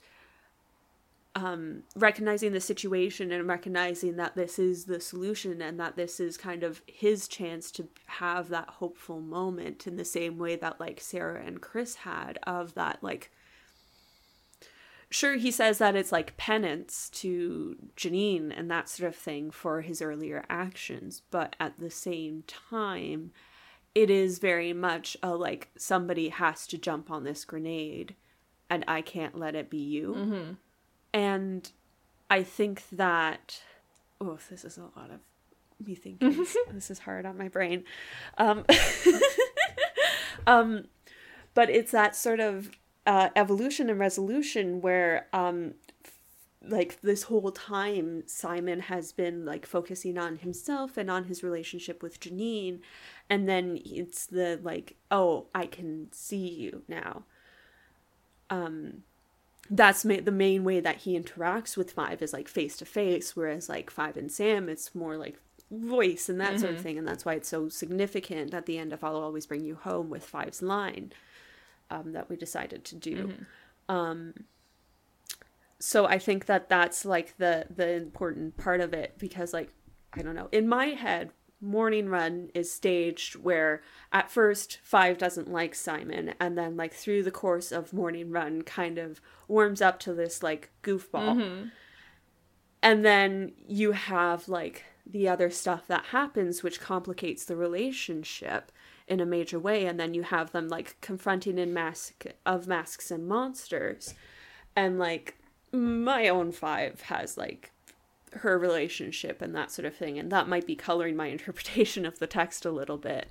[1.36, 6.38] um, recognizing the situation and recognizing that this is the solution and that this is
[6.38, 10.98] kind of his chance to have that hopeful moment in the same way that like
[10.98, 13.30] Sarah and Chris had of that like
[15.10, 19.82] sure he says that it's like penance to Janine and that sort of thing for
[19.82, 23.30] his earlier actions but at the same time
[23.96, 28.14] it is very much a like somebody has to jump on this grenade
[28.68, 30.56] and I can't let it be you
[31.14, 31.70] and
[32.28, 33.60] I think that
[34.20, 35.20] oh, this is a lot of
[35.84, 36.46] me thinking.
[36.72, 37.84] this is hard on my brain.
[38.38, 38.64] Um,
[40.46, 40.86] um,
[41.54, 42.70] but it's that sort of
[43.06, 45.74] uh, evolution and resolution where, um,
[46.68, 52.02] like this whole time, Simon has been like focusing on himself and on his relationship
[52.02, 52.80] with Janine,
[53.28, 57.24] and then it's the like, oh, I can see you now.
[58.50, 59.02] Um,
[59.70, 63.34] that's ma- the main way that he interacts with five is like face to face
[63.34, 65.38] whereas like five and sam it's more like
[65.70, 66.58] voice and that mm-hmm.
[66.58, 66.84] sort of mm-hmm.
[66.84, 69.74] thing and that's why it's so significant at the end of i'll always bring you
[69.74, 71.12] home with five's line
[71.90, 73.94] um, that we decided to do mm-hmm.
[73.94, 74.34] um,
[75.78, 79.70] so i think that that's like the the important part of it because like
[80.12, 85.50] i don't know in my head morning run is staged where at first five doesn't
[85.50, 89.98] like simon and then like through the course of morning run kind of warms up
[89.98, 91.68] to this like goofball mm-hmm.
[92.82, 98.70] and then you have like the other stuff that happens which complicates the relationship
[99.08, 103.10] in a major way and then you have them like confronting in mask of masks
[103.10, 104.14] and monsters
[104.74, 105.38] and like
[105.76, 107.72] my own five has like
[108.32, 112.18] her relationship and that sort of thing and that might be coloring my interpretation of
[112.18, 113.28] the text a little bit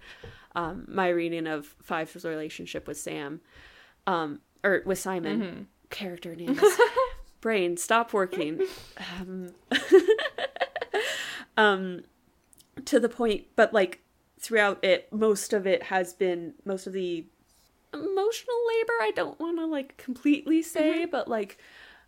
[0.55, 3.41] um, my reading of five's relationship with sam
[4.07, 5.61] um, or with simon mm-hmm.
[5.89, 6.61] character names
[7.41, 8.61] brain stop working
[9.19, 9.51] um,
[11.57, 12.03] um
[12.83, 14.01] to the point but like
[14.39, 17.25] throughout it most of it has been most of the
[17.93, 21.11] emotional labor i don't want to like completely say mm-hmm.
[21.11, 21.57] but like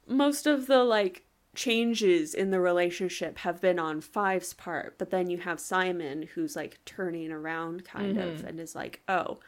[0.07, 1.23] most of the like
[1.55, 6.55] changes in the relationship have been on Five's part, but then you have Simon who's
[6.55, 8.29] like turning around kind mm-hmm.
[8.29, 9.39] of and is like, oh,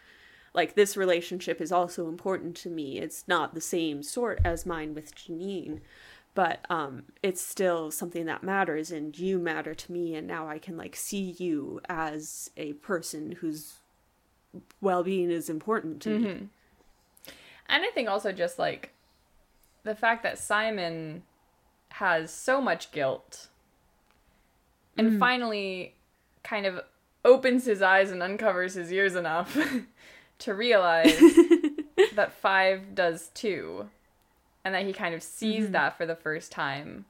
[0.53, 2.97] like this relationship is also important to me.
[2.97, 5.81] It's not the same sort as mine with Janine,
[6.33, 10.57] but um it's still something that matters and you matter to me and now I
[10.57, 13.75] can like see you as a person whose
[14.81, 16.23] well-being is important to mm-hmm.
[16.23, 16.49] me.
[17.67, 18.93] And I think also just like
[19.83, 21.23] the fact that Simon
[21.93, 23.47] has so much guilt
[24.97, 25.19] and mm.
[25.19, 25.95] finally
[26.43, 26.81] kind of
[27.25, 29.57] opens his eyes and uncovers his ears enough
[30.39, 31.19] to realize
[32.15, 33.89] that five does too
[34.63, 35.73] and that he kind of sees mm-hmm.
[35.73, 37.05] that for the first time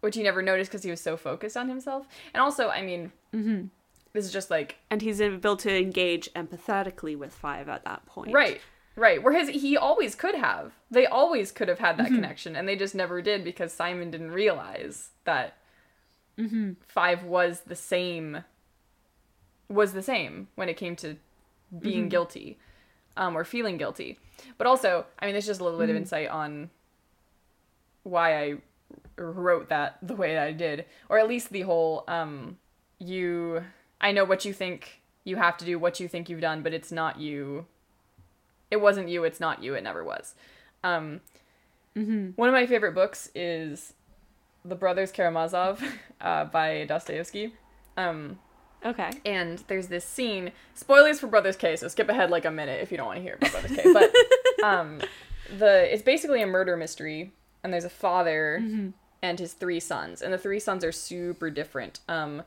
[0.00, 3.12] which he never noticed because he was so focused on himself and also i mean
[3.34, 3.66] mm-hmm.
[4.12, 8.32] this is just like and he's able to engage empathetically with five at that point
[8.32, 8.60] right
[8.94, 9.22] Right.
[9.22, 10.72] Whereas he always could have.
[10.90, 12.16] They always could have had that mm-hmm.
[12.16, 15.56] connection, and they just never did because Simon didn't realize that
[16.38, 16.72] mm-hmm.
[16.86, 18.44] Five was the same.
[19.68, 21.16] Was the same when it came to
[21.80, 22.08] being mm-hmm.
[22.08, 22.58] guilty,
[23.16, 24.18] um, or feeling guilty.
[24.58, 26.02] But also, I mean, there's just a little bit of mm-hmm.
[26.02, 26.68] insight on
[28.02, 28.54] why I
[29.16, 32.58] wrote that the way that I did, or at least the whole um,
[32.98, 33.64] you.
[34.02, 36.74] I know what you think you have to do, what you think you've done, but
[36.74, 37.66] it's not you
[38.72, 40.34] it wasn't you, it's not you, it never was.
[40.82, 41.20] Um,
[41.94, 42.30] mm-hmm.
[42.36, 43.92] One of my favorite books is
[44.64, 45.84] The Brothers Karamazov
[46.22, 47.52] uh, by Dostoevsky.
[47.98, 48.38] Um,
[48.82, 49.10] okay.
[49.26, 52.90] And there's this scene, spoilers for Brothers K, so skip ahead like a minute if
[52.90, 53.92] you don't want to hear about Brothers K.
[53.92, 55.02] But um,
[55.58, 58.88] the it's basically a murder mystery, and there's a father mm-hmm.
[59.20, 62.00] and his three sons, and the three sons are super different.
[62.08, 62.42] Um,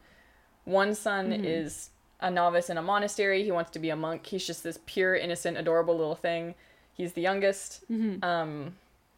[0.63, 1.45] one son mm-hmm.
[1.45, 1.91] is
[2.25, 3.43] a novice in a monastery.
[3.43, 4.25] He wants to be a monk.
[4.25, 6.55] He's just this pure, innocent, adorable little thing.
[6.91, 7.85] He's the youngest.
[7.89, 8.23] Mm-hmm.
[8.25, 8.73] Um,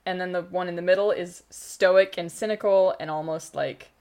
[0.06, 3.92] and then the one in the middle is stoic and cynical and almost like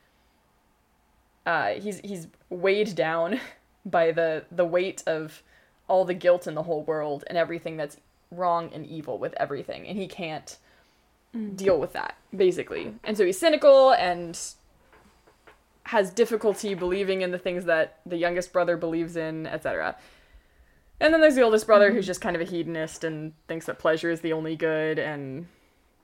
[1.47, 3.41] uh, he's he's weighed down
[3.87, 5.43] by the the weight of
[5.89, 7.99] all the guilt in the whole world and everything that's
[8.33, 10.59] wrong and evil with everything, and he can't
[11.35, 11.55] mm-hmm.
[11.55, 12.93] deal with that basically.
[13.05, 14.37] And so he's cynical and
[15.87, 19.97] has difficulty believing in the things that the youngest brother believes in, etc.
[21.01, 21.97] And then there's the oldest brother mm-hmm.
[21.97, 25.47] who's just kind of a hedonist and thinks that pleasure is the only good and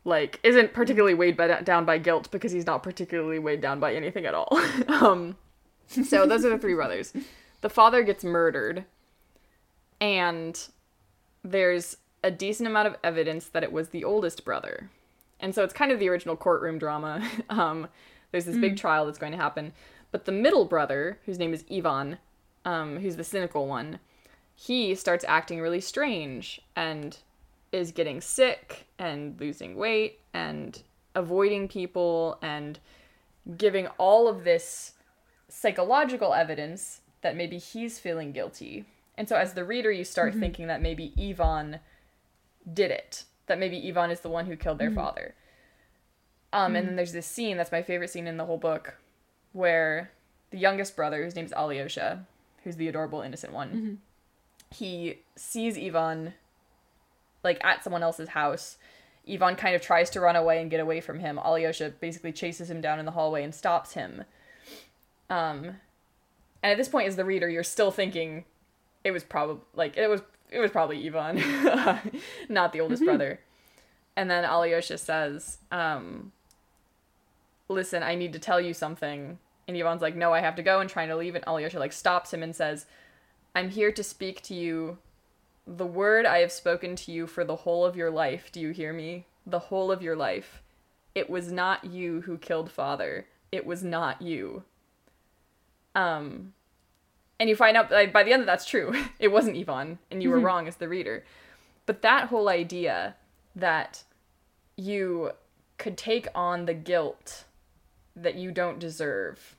[0.04, 3.92] like isn't particularly weighed by, down by guilt because he's not particularly weighed down by
[3.94, 4.48] anything at all.
[4.88, 5.36] um,
[5.88, 7.12] so those are the three brothers.
[7.60, 8.84] The father gets murdered,
[10.00, 10.60] and
[11.44, 14.90] there's a decent amount of evidence that it was the oldest brother.
[15.40, 17.28] And so it's kind of the original courtroom drama.
[17.50, 17.88] um,
[18.32, 18.62] there's this mm.
[18.62, 19.72] big trial that's going to happen.
[20.10, 22.18] But the middle brother, whose name is Ivan,
[22.64, 24.00] um, who's the cynical one,
[24.54, 27.16] he starts acting really strange and
[27.70, 30.82] is getting sick and losing weight and
[31.14, 32.78] avoiding people and
[33.56, 34.92] giving all of this
[35.48, 38.84] psychological evidence that maybe he's feeling guilty.
[39.16, 40.40] And so as the reader you start mm-hmm.
[40.40, 41.80] thinking that maybe Ivan
[42.72, 45.00] did it, that maybe Ivan is the one who killed their mm-hmm.
[45.00, 45.34] father.
[46.53, 46.96] Um, mm and then mm.
[46.96, 48.98] there's this scene that's my favorite scene in the whole book,
[49.53, 50.11] where
[50.50, 52.26] the youngest brother, whose name's Alyosha,
[52.62, 53.94] who's the adorable innocent one, mm-hmm.
[54.70, 56.34] he sees Ivan
[57.42, 58.76] like at someone else's house.
[59.30, 61.38] Ivan kind of tries to run away and get away from him.
[61.38, 64.24] Alyosha basically chases him down in the hallway and stops him.
[65.30, 65.76] Um,
[66.62, 68.44] and at this point, as the reader, you're still thinking
[69.05, 71.42] it was probably like it was it was probably Ivan,
[72.48, 73.11] not the oldest mm-hmm.
[73.11, 73.40] brother.
[74.14, 76.32] And then Alyosha says, um,
[77.72, 79.38] listen, I need to tell you something.
[79.66, 81.92] And Ivan's like, no, I have to go, and trying to leave, and Alyosha like
[81.92, 82.86] stops him and says,
[83.54, 84.98] I'm here to speak to you
[85.66, 88.50] the word I have spoken to you for the whole of your life.
[88.50, 89.26] Do you hear me?
[89.46, 90.62] The whole of your life.
[91.14, 93.26] It was not you who killed father.
[93.52, 94.64] It was not you.
[95.94, 96.54] Um,
[97.38, 98.94] and you find out like, by the end that that's true.
[99.18, 101.24] It wasn't Ivan, and you were wrong as the reader.
[101.86, 103.14] But that whole idea
[103.54, 104.04] that
[104.76, 105.32] you
[105.78, 107.44] could take on the guilt
[108.16, 109.56] that you don't deserve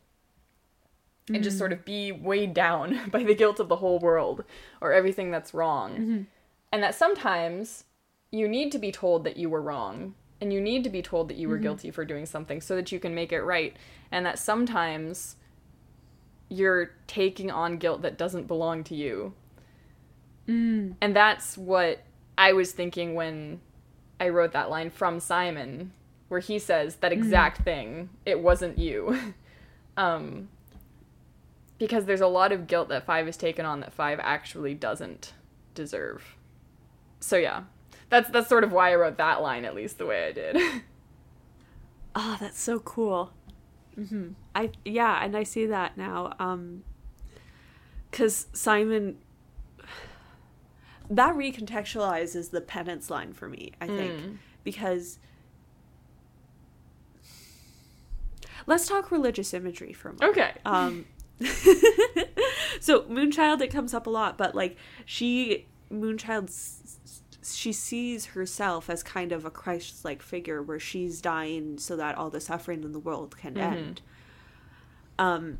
[1.29, 1.79] and just sort mm-hmm.
[1.79, 4.43] of be weighed down by the guilt of the whole world
[4.81, 5.91] or everything that's wrong.
[5.93, 6.21] Mm-hmm.
[6.71, 7.85] And that sometimes
[8.31, 11.29] you need to be told that you were wrong and you need to be told
[11.29, 11.63] that you were mm-hmm.
[11.63, 13.77] guilty for doing something so that you can make it right.
[14.11, 15.37] And that sometimes
[16.49, 19.33] you're taking on guilt that doesn't belong to you.
[20.47, 20.95] Mm.
[20.99, 22.03] And that's what
[22.37, 23.61] I was thinking when
[24.19, 25.93] I wrote that line from Simon,
[26.33, 28.09] where he says that exact thing.
[28.25, 29.17] It wasn't you.
[29.97, 30.49] um,
[31.77, 35.33] because there's a lot of guilt that Five has taken on that Five actually doesn't
[35.75, 36.35] deserve.
[37.19, 37.63] So yeah,
[38.09, 40.57] that's that's sort of why I wrote that line at least the way I did.
[42.15, 43.31] Oh, that's so cool.
[43.95, 46.33] hmm I yeah, and I see that now.
[46.39, 46.83] Um,
[48.09, 49.17] because Simon,
[51.09, 53.71] that recontextualizes the penance line for me.
[53.79, 54.37] I think Mm.
[54.63, 55.19] because
[58.65, 60.31] let's talk religious imagery for a moment.
[60.31, 60.51] okay.
[60.65, 61.05] Um,
[62.79, 66.51] so Moonchild, it comes up a lot, but like she, Moonchild,
[67.43, 72.29] she sees herself as kind of a Christ-like figure where she's dying so that all
[72.29, 74.01] the suffering in the world can end.
[75.19, 75.59] Um,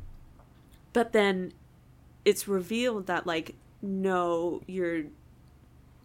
[0.92, 1.52] but then
[2.24, 5.04] it's revealed that like no, your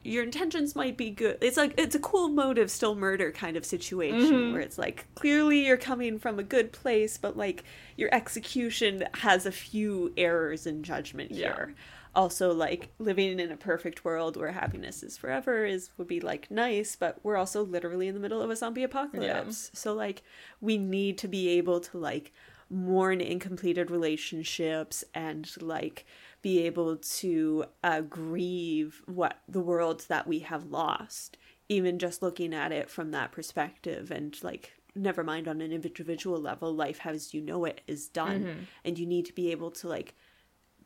[0.09, 1.37] your intentions might be good.
[1.41, 4.53] It's like it's a cool motive, still murder kind of situation mm-hmm.
[4.53, 7.63] where it's like clearly you're coming from a good place, but like
[7.95, 11.47] your execution has a few errors in judgment Yeah.
[11.47, 11.75] here.
[12.15, 16.49] Also, like living in a perfect world where happiness is forever is would be like
[16.49, 19.69] nice, but we're also literally in the middle of a zombie apocalypse.
[19.73, 20.23] So like
[20.59, 22.33] we need to be able to like
[22.69, 26.05] mourn incompleted relationships and like
[26.41, 31.37] be able to uh, grieve what the world that we have lost
[31.69, 36.41] even just looking at it from that perspective and like never mind on an individual
[36.41, 38.67] level life as you know it is done.
[38.83, 40.15] And you need to be able to like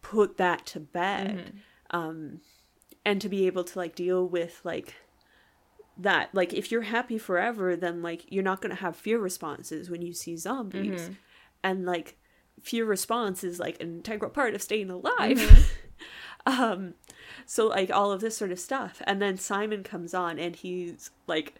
[0.01, 1.53] put that to bed.
[1.91, 2.41] Um
[3.05, 4.95] and to be able to like deal with like
[5.97, 9.89] that like if you're happy forever then like you're not going to have fear responses
[9.89, 11.09] when you see zombies.
[11.63, 12.17] And like
[12.61, 15.71] fear response is like an integral part of staying alive.
[16.45, 16.95] Um
[17.45, 19.01] so like all of this sort of stuff.
[19.07, 21.53] And then simon comes on and he's like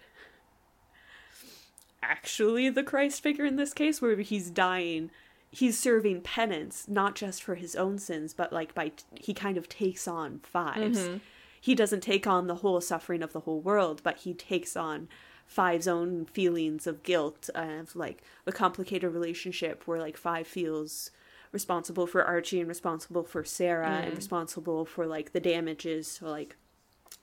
[2.02, 5.10] actually the christ figure in this case where he's dying.
[5.52, 9.70] He's serving penance not just for his own sins but like by he kind of
[9.70, 11.22] takes on 5s
[11.62, 15.08] he doesn't take on the whole suffering of the whole world but he takes on
[15.46, 21.12] five's own feelings of guilt of like a complicated relationship where like five feels
[21.52, 26.56] responsible for archie and responsible for sarah and responsible for like the damages so like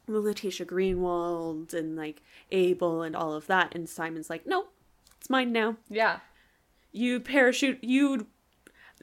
[0.06, 3.74] Letitia Greenwald and like Abel and all of that.
[3.74, 4.66] And Simon's like, no,
[5.18, 5.76] it's mine now.
[5.88, 6.20] yeah.
[6.92, 8.26] You parachute, you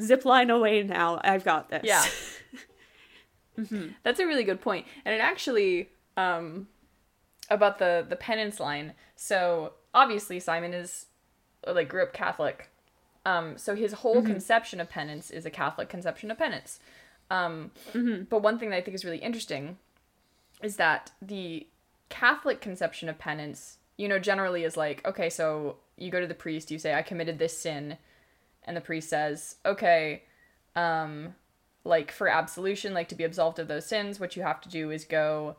[0.01, 1.22] zip line away now.
[1.24, 1.84] I've got this.
[1.86, 2.03] Yeah.
[4.03, 4.86] That's a really good point.
[5.05, 6.68] And it actually um
[7.50, 8.93] about the the penance line.
[9.16, 11.08] So obviously Simon is
[11.66, 12.70] like grew up Catholic.
[13.26, 16.80] Um so his whole conception of penance is a Catholic conception of penance.
[17.30, 17.72] Um
[18.30, 19.78] but one thing that I think is really interesting
[20.62, 21.68] is that the
[22.10, 26.34] Catholic conception of penance, you know, generally is like, okay, so you go to the
[26.34, 27.98] priest, you say I committed this sin,
[28.64, 30.24] and the priest says, okay,
[30.76, 31.36] um
[31.84, 34.91] like for absolution, like to be absolved of those sins, what you have to do
[34.91, 35.56] is go,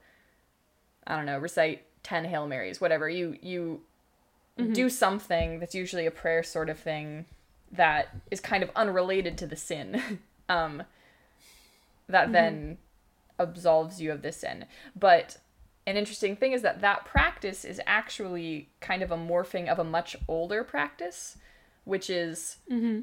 [1.08, 3.08] I don't know, recite ten Hail Marys, whatever.
[3.08, 3.80] You you
[4.72, 7.24] do something that's usually a prayer sort of thing
[7.72, 10.20] that is kind of unrelated to the sin.
[10.48, 10.82] um
[12.08, 12.78] that then
[13.38, 14.64] absolves you of this sin.
[14.96, 15.38] But
[15.86, 19.84] an interesting thing is that that practice is actually kind of a morphing of a
[19.84, 21.36] much older practice,
[21.84, 22.56] which is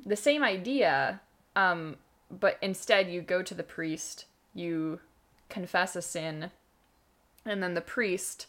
[0.05, 1.21] the same idea,
[1.55, 1.95] um,
[2.29, 4.99] but instead you go to the priest, you
[5.49, 6.51] confess a sin,
[7.45, 8.47] and then the priest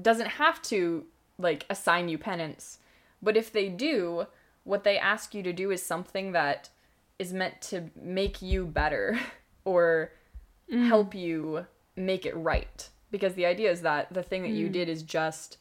[0.00, 1.04] doesn't have to
[1.38, 2.78] like assign you penance.
[3.22, 4.26] But if they do,
[4.64, 6.70] what they ask you to do is something that
[7.18, 9.18] is meant to make you better
[9.64, 10.12] or
[10.72, 10.86] mm.
[10.86, 11.66] help you
[11.96, 12.88] make it right.
[13.10, 14.72] Because the idea is that the thing that you mm.
[14.72, 15.58] did is just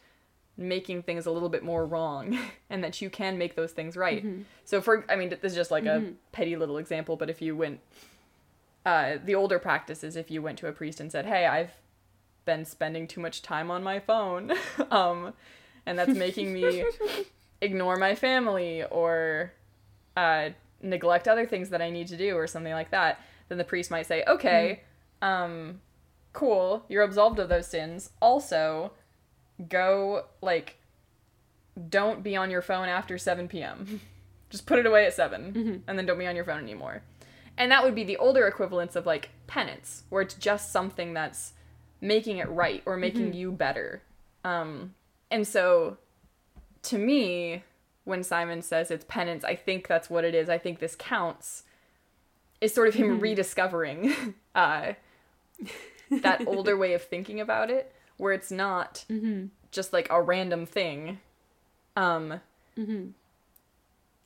[0.57, 2.37] making things a little bit more wrong
[2.69, 4.23] and that you can make those things right.
[4.25, 4.43] Mm-hmm.
[4.65, 6.11] So for I mean this is just like a mm-hmm.
[6.31, 7.79] petty little example, but if you went
[8.85, 11.71] uh the older practice is if you went to a priest and said, "Hey, I've
[12.45, 14.51] been spending too much time on my phone."
[14.91, 15.33] um
[15.85, 16.85] and that's making me
[17.61, 19.53] ignore my family or
[20.17, 20.49] uh
[20.81, 23.19] neglect other things that I need to do or something like that,
[23.49, 24.81] then the priest might say, "Okay,
[25.21, 25.79] um
[26.33, 28.09] cool, you're absolved of those sins.
[28.21, 28.91] Also,
[29.69, 30.77] go like
[31.89, 34.01] don't be on your phone after 7 p.m.
[34.49, 35.51] Just put it away at 7
[35.87, 37.01] and then don't be on your phone anymore.
[37.57, 41.53] And that would be the older equivalence of like penance, where it's just something that's
[42.01, 44.01] making it right or making you better.
[44.43, 44.93] Um,
[45.31, 45.97] and so
[46.83, 47.63] to me,
[48.05, 50.49] when Simon says it's penance, I think that's what it is.
[50.49, 51.63] I think this counts.
[52.59, 54.93] Is sort of him rediscovering uh,
[56.09, 59.03] that older way of thinking about it, where it's not
[59.71, 61.19] just like a random thing.
[61.97, 62.39] Um,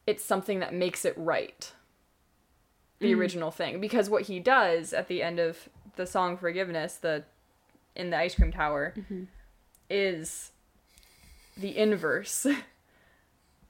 [0.05, 1.71] It's something that makes it right.
[2.99, 3.19] The mm-hmm.
[3.19, 7.23] original thing, because what he does at the end of the song "Forgiveness," the
[7.95, 9.23] in the ice cream tower, mm-hmm.
[9.89, 10.51] is
[11.55, 12.55] the inverse of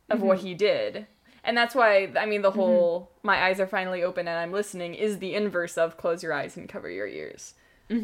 [0.10, 0.26] mm-hmm.
[0.26, 1.08] what he did.
[1.44, 4.96] And that's why I mean the whole my eyes are finally open and I'm listening
[4.96, 7.54] is the inverse of close your eyes and cover your ears.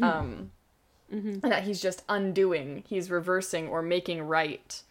[0.02, 0.50] Um
[1.42, 4.82] and that he's just undoing, he's reversing or making right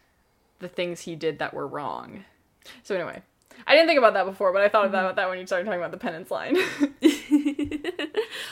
[0.59, 2.25] the things he did that were wrong.
[2.83, 3.23] So anyway,
[3.65, 5.79] I didn't think about that before, but I thought about that when you started talking
[5.79, 6.57] about the penance line.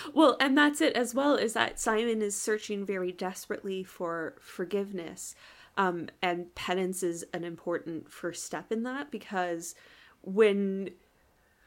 [0.13, 5.35] well, and that's it as well, is that Simon is searching very desperately for forgiveness.
[5.77, 9.73] Um, and penance is an important first step in that because
[10.21, 10.89] when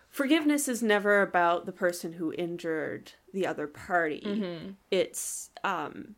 [0.08, 4.20] forgiveness is never about the person who injured the other party,
[4.90, 6.14] it's um,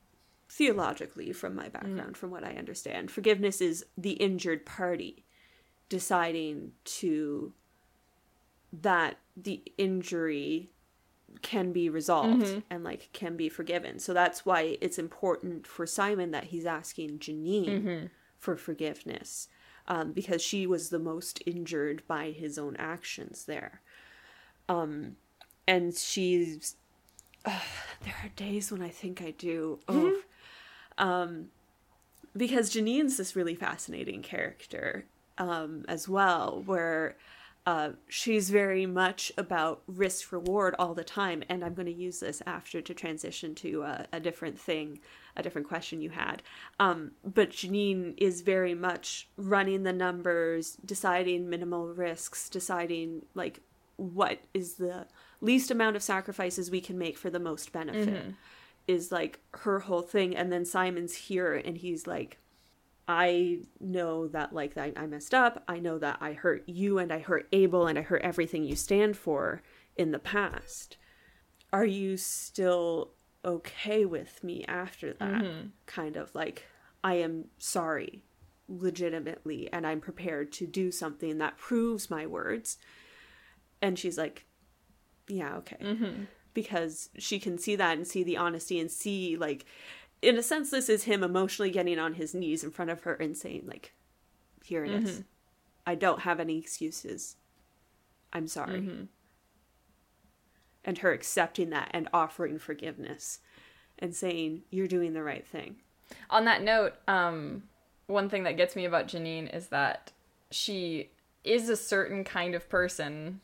[0.51, 5.26] theologically, from my background, from what I understand, forgiveness is the injured party
[5.89, 7.53] deciding to
[8.73, 10.71] that the injury
[11.43, 13.99] can be resolved and like can be forgiven.
[13.99, 19.49] So that's why it's important for Simon that he's asking Janine for forgiveness
[19.89, 23.81] um, because she was the most injured by his own actions there.
[24.69, 25.17] Um,
[25.67, 26.77] and she's
[27.45, 27.59] uh,
[28.05, 29.81] there are days when I think I do.
[29.89, 30.21] Oh,
[30.99, 31.47] um,
[32.37, 35.07] because Janine's this really fascinating character
[35.39, 37.17] um, as well, where
[37.67, 41.43] uh, she's very much about risk reward all the time.
[41.49, 45.01] And I'm going to use this after to transition to a, a different thing,
[45.37, 46.43] a different question you had.
[46.79, 53.61] Um, but Janine is very much running the numbers, deciding minimal risks, deciding like
[53.97, 55.07] what is the
[55.41, 58.35] least amount of sacrifices we can make for the most benefit
[58.87, 60.37] is like her whole thing.
[60.37, 62.39] And then Simon's here and he's like,
[63.09, 65.63] I know that like that I messed up.
[65.69, 68.75] I know that I hurt you and I hurt Abel and I hurt everything you
[68.75, 69.63] stand for
[69.97, 70.97] in the past.
[71.73, 73.13] Are you still
[73.45, 75.43] okay with me after that?
[75.43, 75.69] Mm-hmm.
[75.87, 76.65] Kind of like
[77.05, 78.23] I am sorry
[78.69, 82.79] legitimately and I'm prepared to do something that proves my words.
[83.81, 84.47] And she's like,
[85.29, 85.77] yeah, okay.
[85.81, 86.25] Mm-hmm.
[86.55, 89.65] Because she can see that and see the honesty and see like
[90.27, 93.15] in a sense this is him emotionally getting on his knees in front of her
[93.15, 93.93] and saying like
[94.65, 95.11] here it is.
[95.11, 95.21] Mm-hmm.
[95.87, 97.37] i don't have any excuses.
[98.33, 98.81] I'm sorry.
[98.81, 99.05] Mm-hmm.
[100.85, 103.39] And her accepting that and offering forgiveness
[103.99, 105.77] and saying you're doing the right thing.
[106.29, 107.63] On that note, um,
[108.09, 110.13] one thing that gets me about Janine is that
[110.51, 111.11] she
[111.45, 113.41] is a certain kind of person,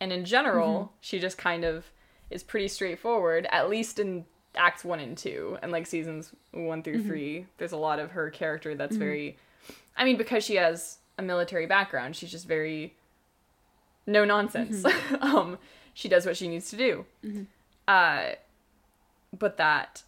[0.00, 0.94] and in general, mm-hmm.
[1.00, 1.86] she just kind of
[2.30, 4.24] is pretty straightforward, at least in
[4.56, 7.08] acts one and two, and like seasons one through mm-hmm.
[7.08, 7.46] three.
[7.58, 9.04] There's a lot of her character that's mm-hmm.
[9.04, 9.36] very,
[9.96, 12.94] I mean, because she has a military background, she's just very
[14.06, 14.82] no nonsense.
[14.82, 15.22] Mm-hmm.
[15.36, 15.58] um,
[15.94, 17.04] she does what she needs to do.
[17.86, 18.30] Uh,
[19.36, 20.02] but that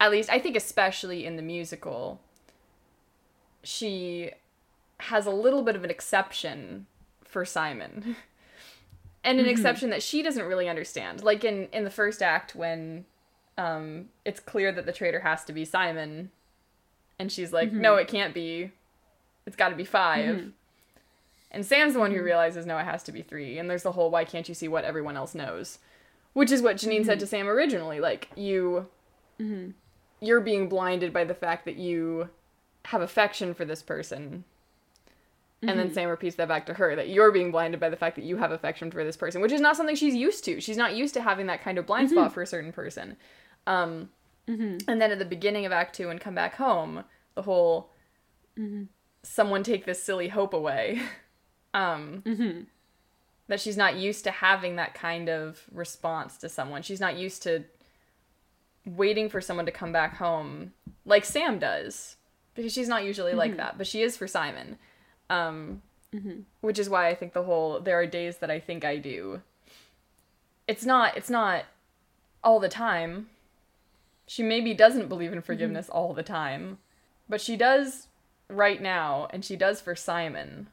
[0.00, 2.20] at least I think especially in the musical
[3.62, 4.30] she
[4.98, 6.86] has a little bit of an exception
[7.24, 8.16] for Simon.
[9.24, 11.24] And an exception that she doesn't really understand.
[11.24, 13.06] Like in in the first act when
[13.58, 16.30] um it's clear that the traitor has to be Simon
[17.18, 17.80] and she's like, mm-hmm.
[17.80, 18.72] "No, it can't be.
[19.46, 20.48] It's got to be 5 mm-hmm.
[21.52, 22.26] And Sam's the one who mm-hmm.
[22.26, 24.68] realizes, "No, it has to be 3." And there's the whole why can't you see
[24.68, 25.78] what everyone else knows?
[26.34, 28.88] Which is what Janine said to Sam originally, like you
[30.20, 32.28] you're being blinded by the fact that you
[32.86, 34.44] have affection for this person.
[35.62, 38.16] And then Sam repeats that back to her that you're being blinded by the fact
[38.16, 40.60] that you have affection for this person, which is not something she's used to.
[40.60, 43.16] She's not used to having that kind of blind spot for a certain person.
[43.66, 44.10] Um,
[44.86, 47.04] And then at the beginning of Act Two and Come Back Home,
[47.34, 47.90] the whole
[49.22, 51.00] someone take this silly hope away.
[51.74, 52.22] um,
[53.48, 56.82] That she's not used to having that kind of response to someone.
[56.82, 57.64] She's not used to
[58.84, 60.72] waiting for someone to come back home
[61.04, 62.16] like Sam does.
[62.54, 64.78] Because she's not usually like that, but she is for Simon.
[65.28, 65.82] Um,
[66.60, 69.42] Which is why I think the whole there are days that I think I do.
[70.66, 71.64] It's not it's not
[72.42, 73.28] all the time.
[74.26, 76.78] She maybe doesn't believe in forgiveness all the time,
[77.28, 78.08] but she does
[78.48, 80.68] right now, and she does for Simon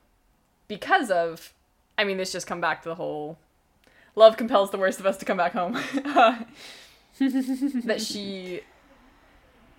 [0.67, 1.53] because of.
[1.95, 3.37] I mean, this just come back to the whole
[4.15, 5.73] love compels the worst of us to come back home.
[7.19, 8.61] that she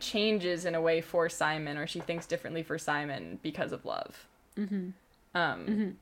[0.01, 4.27] changes in a way for Simon, or she thinks differently for Simon because of love.
[4.57, 4.91] Mm-hmm.
[5.35, 5.97] Um,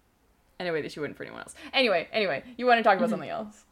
[0.61, 1.55] in a way that she wouldn't for anyone else.
[1.73, 3.65] Anyway, anyway, you want to talk about something else?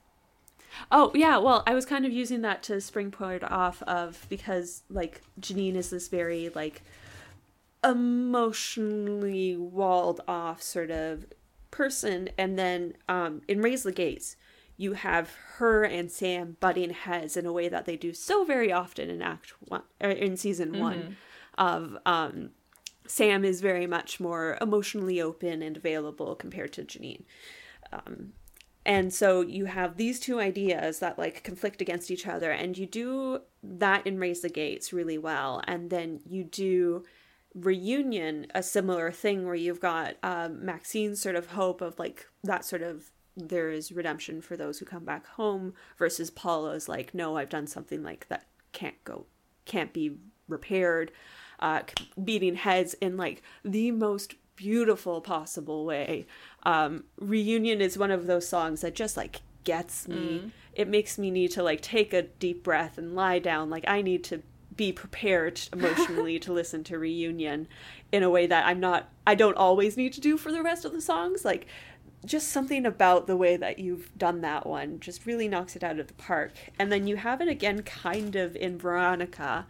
[0.91, 5.23] Oh yeah, well, I was kind of using that to springboard off of because like
[5.41, 6.83] Janine is this very like
[7.83, 11.27] emotionally walled off sort of
[11.71, 14.37] person, and then um, in Raise the Gates,
[14.77, 18.73] you have her and Sam butting heads in a way that they do so very
[18.73, 21.17] often in Act One, or in season one,
[21.59, 22.51] of um,
[23.07, 27.25] Sam is very much more emotionally open and available compared to Janine.
[27.93, 28.35] Um,
[28.85, 32.87] and so you have these two ideas that like conflict against each other, and you
[32.87, 35.63] do that in Raise the Gates really well.
[35.67, 37.05] And then you do
[37.55, 42.65] Reunion, a similar thing where you've got um, Maxine's sort of hope of like that
[42.65, 47.37] sort of there is redemption for those who come back home versus Paula's like, no,
[47.37, 49.27] I've done something like that can't go,
[49.65, 50.17] can't be
[50.49, 51.13] repaired,
[51.59, 51.83] uh,
[52.23, 56.27] beating heads in like the most beautiful possible way.
[56.65, 60.53] Um, Reunion is one of those songs that just like gets me.
[60.75, 63.71] It makes me need to like take a deep breath and lie down.
[63.71, 64.43] Like I need to
[64.77, 67.69] be prepared emotionally to listen to Reunion
[68.13, 70.85] in a way that I'm not I don't always need to do for the rest
[70.85, 71.43] of the songs.
[71.43, 71.67] Like
[72.27, 75.99] just something about the way that you've done that one just really knocks it out
[75.99, 76.53] of the park.
[76.79, 79.67] And then you have it again kind of in Veronica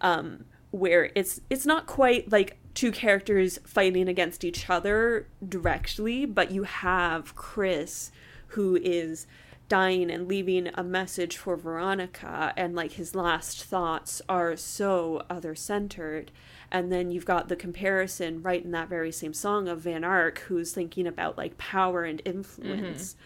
[0.00, 6.50] um where it's it's not quite like two characters fighting against each other directly, but
[6.52, 8.12] you have Chris
[8.48, 9.26] who is
[9.68, 15.56] dying and leaving a message for Veronica and like his last thoughts are so other
[15.56, 16.30] centered.
[16.70, 20.38] And then you've got the comparison right in that very same song of Van Ark
[20.46, 23.16] who's thinking about like power and influence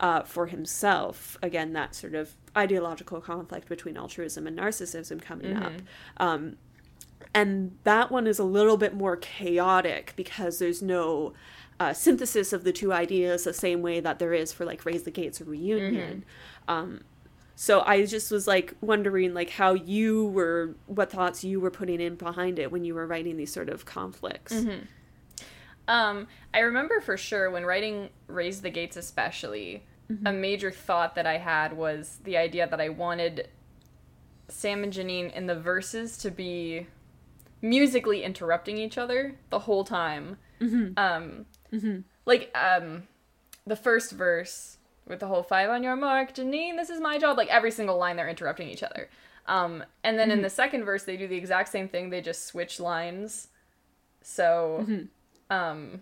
[0.00, 1.36] uh, for himself.
[1.42, 5.72] Again, that sort of ideological conflict between altruism and narcissism coming up.
[6.16, 6.56] Um,
[7.34, 11.32] and that one is a little bit more chaotic because there's no
[11.80, 15.02] uh, synthesis of the two ideas the same way that there is for like raise
[15.02, 16.24] the gates or reunion
[16.68, 17.00] um,
[17.56, 22.00] so i just was like wondering like how you were what thoughts you were putting
[22.00, 24.52] in behind it when you were writing these sort of conflicts.
[25.86, 29.82] Um, I remember for sure when writing Raise the Gates, especially,
[30.24, 33.48] a major thought that I had was the idea that I wanted
[34.48, 36.86] Sam and Janine in the verses to be
[37.64, 40.36] musically interrupting each other the whole time.
[40.98, 41.46] Um,
[42.26, 43.04] like um,
[43.66, 47.36] the first verse with the whole five on your mark, Janine, this is my job.
[47.38, 49.08] Like every single line, they're interrupting each other.
[49.46, 52.10] Um, and then in the second verse, they do the exact same thing.
[52.10, 53.48] They just switch lines.
[54.22, 54.86] So,
[55.50, 56.00] um,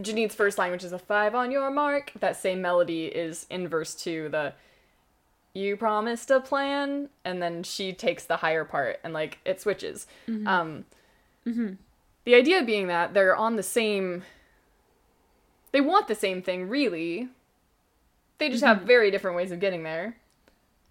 [0.00, 3.68] Janine's first line, which is a five on your mark, that same melody is in
[3.68, 4.28] verse two.
[4.28, 4.54] The
[5.54, 10.06] you promised a plan, and then she takes the higher part, and like it switches.
[10.46, 10.84] Um,
[12.24, 14.24] the idea being that they're on the same.
[15.72, 17.28] They want the same thing, really.
[18.38, 20.16] They just have very different ways of getting there.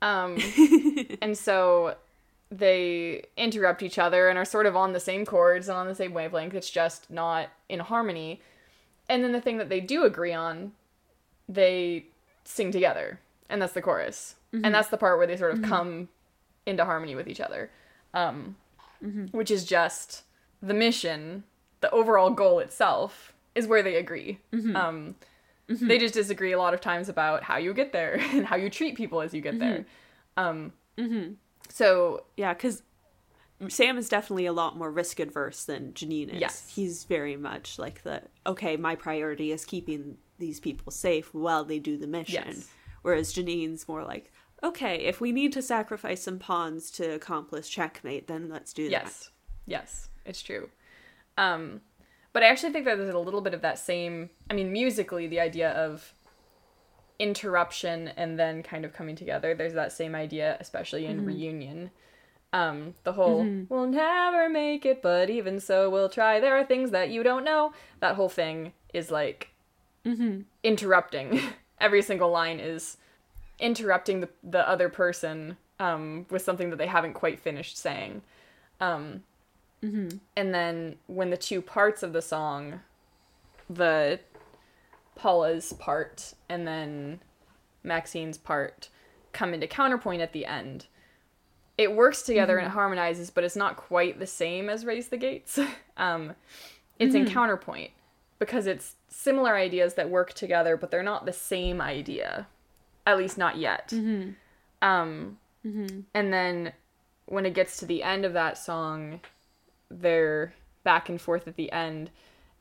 [0.02, 0.38] Um,
[1.22, 1.96] and so
[2.52, 5.96] they interrupt each other and are sort of on the same chords and on the
[5.96, 6.54] same wavelength.
[6.54, 8.42] It's just not in harmony.
[9.10, 10.74] And then the thing that they do agree on,
[11.48, 12.06] they
[12.44, 13.20] sing together.
[13.50, 14.36] And that's the chorus.
[14.54, 14.72] And mm-hmm.
[14.72, 15.70] that's the part where they sort of mm-hmm.
[15.70, 16.10] come
[16.66, 17.70] into harmony with each other.
[18.14, 18.56] Um,
[19.04, 19.26] mm-hmm.
[19.38, 20.24] Which is just
[20.62, 21.44] the mission,
[21.82, 24.40] the overall goal itself, is where they agree.
[24.76, 25.16] Um,
[25.68, 28.70] They just disagree a lot of times about how you get there and how you
[28.70, 29.86] treat people as you get there.
[30.38, 30.74] Um,
[31.70, 32.84] So yeah because
[33.70, 36.72] sam is definitely a lot more risk adverse than janine is Yes.
[36.76, 41.80] he's very much like the okay my priority is keeping these people safe while they
[41.80, 42.70] do the mission Yes.
[43.04, 44.32] whereas janine's more like
[44.64, 48.92] okay if we need to sacrifice some pawns to accomplish checkmate then let's do that
[48.92, 49.30] Yes.
[49.66, 50.70] Yes, it's true.
[51.38, 51.82] Um,
[52.32, 54.30] but I actually think that there's a little bit of that same.
[54.50, 56.14] I mean, musically, the idea of
[57.20, 59.54] interruption and then kind of coming together.
[59.54, 61.92] There's that same idea, especially in reunion.
[62.52, 66.92] Um, the whole "We'll never make it, but even so, we'll try." There are things
[66.92, 67.74] that you don't know.
[68.00, 69.50] That whole thing is like
[70.06, 70.42] mm-hmm.
[70.64, 71.40] interrupting.
[71.80, 72.98] Every single line is
[73.60, 78.22] interrupting the the other person um, with something that they haven't quite finished saying.
[78.80, 79.24] Um,
[80.38, 82.80] And then when the two parts of the song,
[83.70, 84.20] the
[85.16, 87.20] Paula's part and then
[87.84, 88.90] Maxine's part,
[89.34, 90.86] come into counterpoint at the end.
[91.78, 95.18] It works together and it harmonizes, but it's not quite the same as Raise the
[95.18, 95.60] Gates.
[95.98, 96.34] um,
[97.00, 97.92] it's in counterpoint
[98.40, 102.48] because it's similar ideas that work together, but they're not the same idea,
[103.06, 103.90] at least not yet.
[103.90, 104.32] Mm-hmm.
[104.88, 106.02] Um, mm-hmm.
[106.14, 106.74] And then
[107.26, 109.20] when it gets to the end of that song,
[109.90, 112.10] their back and forth at the end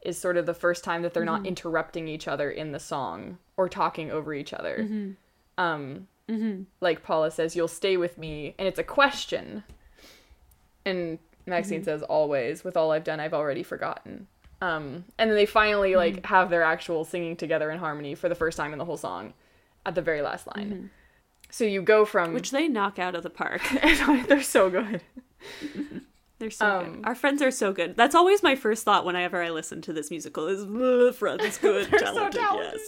[0.03, 1.49] is sort of the first time that they're not mm-hmm.
[1.49, 4.77] interrupting each other in the song or talking over each other.
[5.59, 6.09] Um,
[6.81, 9.65] Like Paula says, "You'll stay with me," and it's a question.
[10.85, 14.29] And Maxine says, "Always, with all I've done, I've already forgotten."
[14.61, 18.35] Um, and then they finally like have their actual singing together in harmony for the
[18.35, 19.35] first time in the whole song,
[19.87, 20.91] at the very last line.
[21.51, 23.63] So you go from Which they knock out of the park.
[24.29, 25.03] they're so good.
[26.39, 27.05] They're so Um, good.
[27.07, 27.95] Our friends are so good.
[27.97, 31.89] That's always my first thought whenever I listen to this musical is "Ugh, friends good,
[31.89, 32.81] talented, yes.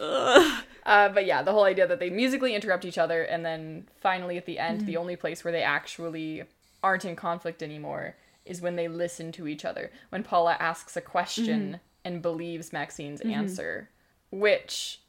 [0.00, 4.36] Uh, but yeah, the whole idea that they musically interrupt each other, and then finally
[4.36, 4.86] at the end, Mm-hmm.
[4.86, 6.42] the only place where they actually
[6.82, 9.90] aren't in conflict anymore is when they listen to each other.
[10.10, 11.74] When Paula asks a question Mm-hmm.
[12.04, 13.88] and believes Maxine's answer,
[14.30, 15.00] which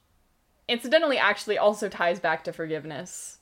[0.68, 3.40] incidentally actually also ties back to forgiveness.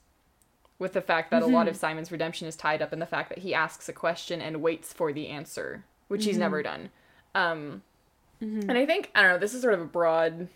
[0.80, 1.70] With the fact that a lot Mm-hmm.
[1.70, 4.62] of Simon's redemption is tied up in the fact that he asks a question and
[4.62, 6.40] waits for the answer, which he's Mm-hmm.
[6.42, 6.90] never done.
[7.36, 7.84] Um,
[8.42, 10.50] And I think, I don't know, this is sort of a broad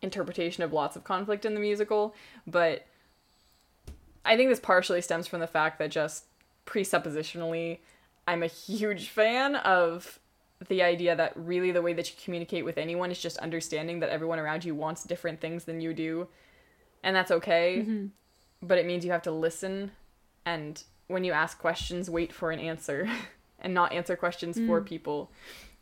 [0.00, 2.14] interpretation of lots of conflict in the musical,
[2.46, 2.86] but
[4.24, 6.26] I think this partially stems from the fact that just
[6.66, 7.78] presuppositionally,
[8.28, 10.20] I'm a huge fan of
[10.68, 14.10] the idea that really the way that you communicate with anyone is just understanding that
[14.10, 16.28] everyone around you wants different things than you do,
[17.02, 18.06] and that's okay, mm-hmm.
[18.62, 19.92] but it means you have to listen,
[20.44, 23.08] and when you ask questions, wait for an answer,
[23.60, 24.86] and not answer questions for mm.
[24.86, 25.30] people,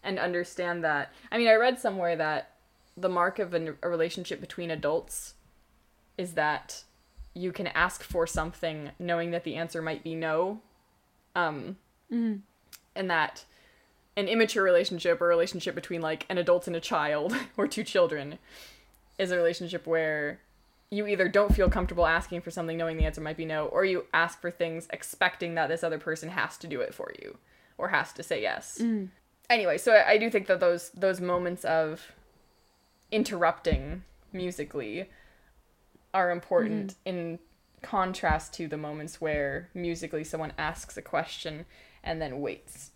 [0.03, 1.13] and understand that.
[1.31, 2.53] I mean, I read somewhere that
[2.97, 5.35] the mark of an, a relationship between adults
[6.19, 6.85] is that
[7.35, 10.61] you can ask for something knowing that the answer might be no
[11.37, 11.77] um
[12.13, 12.37] mm-hmm.
[12.97, 13.45] and that
[14.21, 17.83] an immature relationship or a relationship between like an adult and a child or two
[17.83, 18.39] children
[19.19, 20.41] is a relationship where
[20.91, 23.85] you either don't feel comfortable asking for something knowing the answer might be no or
[23.85, 27.39] you ask for things expecting that this other person has to do it for you
[27.79, 28.79] or has to say yes.
[28.81, 29.09] Mm.
[29.49, 32.13] Anyway so I, I do think that those those moments of
[33.11, 35.09] interrupting musically
[36.13, 37.09] are important mm-hmm.
[37.09, 37.39] in
[37.83, 41.65] contrast to the moments where musically someone asks a question
[42.05, 42.91] and then waits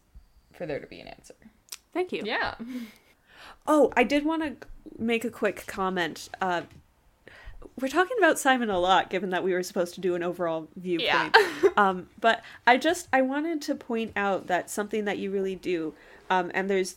[0.57, 1.35] for there to be an answer.
[1.93, 2.23] Thank you.
[2.25, 2.55] Yeah.
[3.67, 4.67] Oh, I did want to
[4.99, 6.29] make a quick comment.
[6.41, 6.63] Uh,
[7.81, 10.69] we're talking about Simon a lot, given that we were supposed to do an overall
[10.77, 11.37] viewpoint.
[11.77, 15.95] um, but I just I wanted to point out that something that you really do,
[16.31, 16.97] um, and there's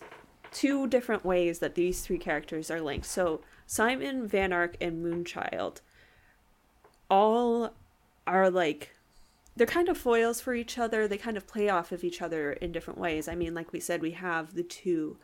[0.51, 3.05] two different ways that these three characters are linked.
[3.05, 5.81] So Simon, Van Ark, and Moonchild
[7.09, 7.73] all
[8.25, 8.96] are like
[9.57, 11.07] they're kind of foils for each other.
[11.07, 13.27] They kind of play off of each other in different ways.
[13.27, 15.17] I mean, like we said, we have the two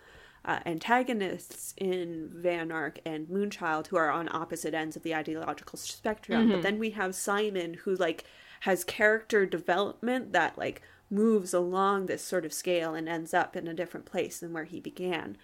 [0.43, 5.77] uh, antagonists in Van Ark and Moonchild who are on opposite ends of the ideological
[5.77, 6.49] spectrum.
[6.49, 8.25] But then we have Simon who like
[8.61, 13.67] has character development that like moves along this sort of scale and ends up in
[13.67, 15.37] a different place than where he began.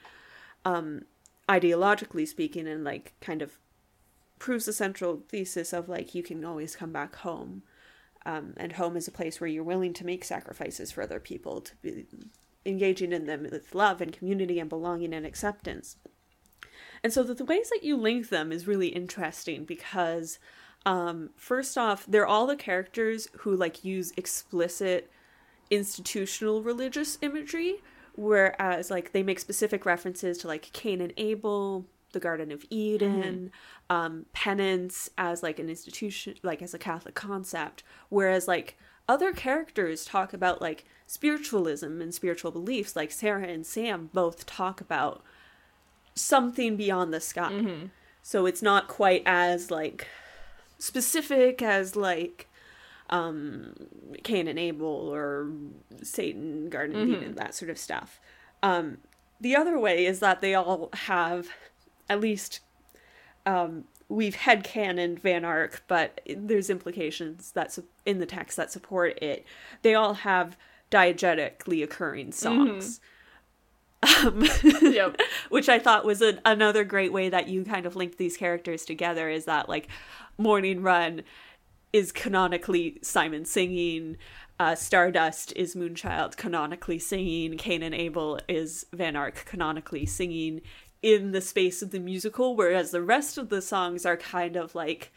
[0.65, 1.03] Um,
[1.47, 3.57] ideologically speaking, and like kind of
[4.39, 7.63] proves the central thesis of like you can always come back home.
[8.30, 11.61] Um, and home is a place where you're willing to make sacrifices for other people,
[11.61, 12.05] to be
[12.63, 15.97] engaging in them with love and community and belonging and acceptance.
[17.03, 20.38] And so the, the ways that you link them is really interesting because,
[20.86, 25.09] um, first off, they're all the characters who like use explicit
[25.71, 27.82] institutional religious imagery,
[28.15, 33.51] whereas like they make specific references to like Cain and Abel, the Garden of Eden,
[33.89, 40.05] um, penance as like an institution, like as a Catholic concept, whereas like other characters
[40.05, 45.24] talk about like spiritualism and spiritual beliefs, like Sarah and Sam both talk about
[46.16, 47.49] something beyond the sky.
[48.22, 50.07] So it's not quite as like
[50.78, 52.47] specific as like
[53.10, 53.74] um
[54.24, 55.49] Cain and Abel or
[56.03, 58.20] Satan, Garden of Eden, that sort of stuff.
[58.62, 58.97] Um
[59.41, 61.47] the other way is that they all have
[62.10, 62.60] at least
[63.45, 69.18] um we've headcanoned Van Ark, but there's implications that su- in the text that support
[69.22, 69.45] it.
[69.84, 70.57] They all have
[70.89, 72.99] diegetically occurring songs.
[74.01, 74.43] Um,
[74.82, 75.20] Yep.
[75.49, 78.84] which I thought was an, another great way that you kind of link these characters
[78.86, 79.89] together is that like
[80.38, 81.22] Morning Run
[81.91, 84.16] is canonically Simon singing,
[84.60, 90.62] uh, Stardust is Moonchild canonically singing, Cain and Abel is Van Ark canonically singing
[91.02, 94.76] in the space of the musical, whereas the rest of the songs are kind of
[94.76, 95.12] like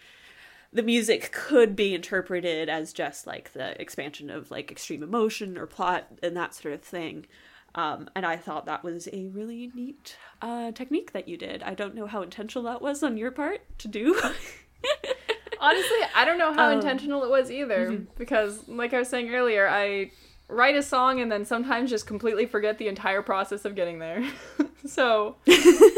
[0.73, 5.67] the music could be interpreted as just like the expansion of like extreme emotion or
[5.67, 7.27] plot and that sort of thing.
[7.75, 11.63] Um, and I thought that was a really neat uh, technique that you did.
[11.63, 14.15] I don't know how intentional that was on your part to do.
[15.61, 19.33] Honestly, I don't know how Um, intentional it was either because, like I was saying
[19.33, 20.11] earlier, I
[20.53, 24.25] write a song and then sometimes just completely forget the entire process of getting there.
[24.87, 25.91] so I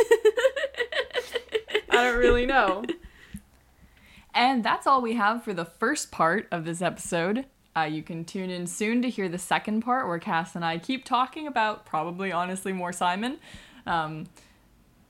[1.90, 2.84] don't really know.
[4.36, 7.46] And that's all we have for the first part of this episode.
[7.76, 10.78] Uh, you can tune in soon to hear the second part where Cass and I
[10.78, 13.38] keep talking about probably honestly more Simon.
[13.86, 14.26] Um,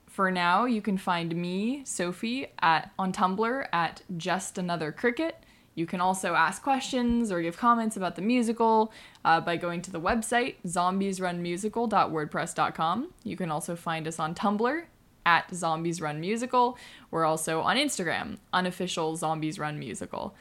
[0.07, 5.43] for now, you can find me, Sophie, at on Tumblr at just another cricket.
[5.75, 8.93] You can also ask questions or give comments about the musical
[9.25, 13.13] uh, by going to the website zombiesrunmusical.wordpress.com.
[13.23, 14.83] You can also find us on Tumblr
[15.25, 16.77] at Zombies Run Musical.
[17.11, 20.33] We're also on Instagram, unofficial Zombies Run Musical.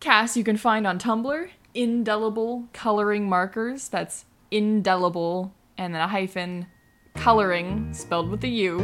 [0.00, 3.88] Cass, you can find on Tumblr indelible coloring markers.
[3.88, 6.66] That's indelible and then a hyphen
[7.14, 8.80] coloring spelled with a U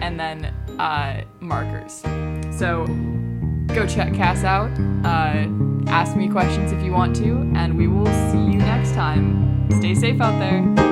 [0.00, 0.44] and then
[0.78, 2.04] uh, markers.
[2.58, 2.86] So
[3.74, 4.70] go check Cass out.
[5.04, 5.48] Uh,
[5.88, 9.68] ask me questions if you want to, and we will see you next time.
[9.78, 10.91] Stay safe out there.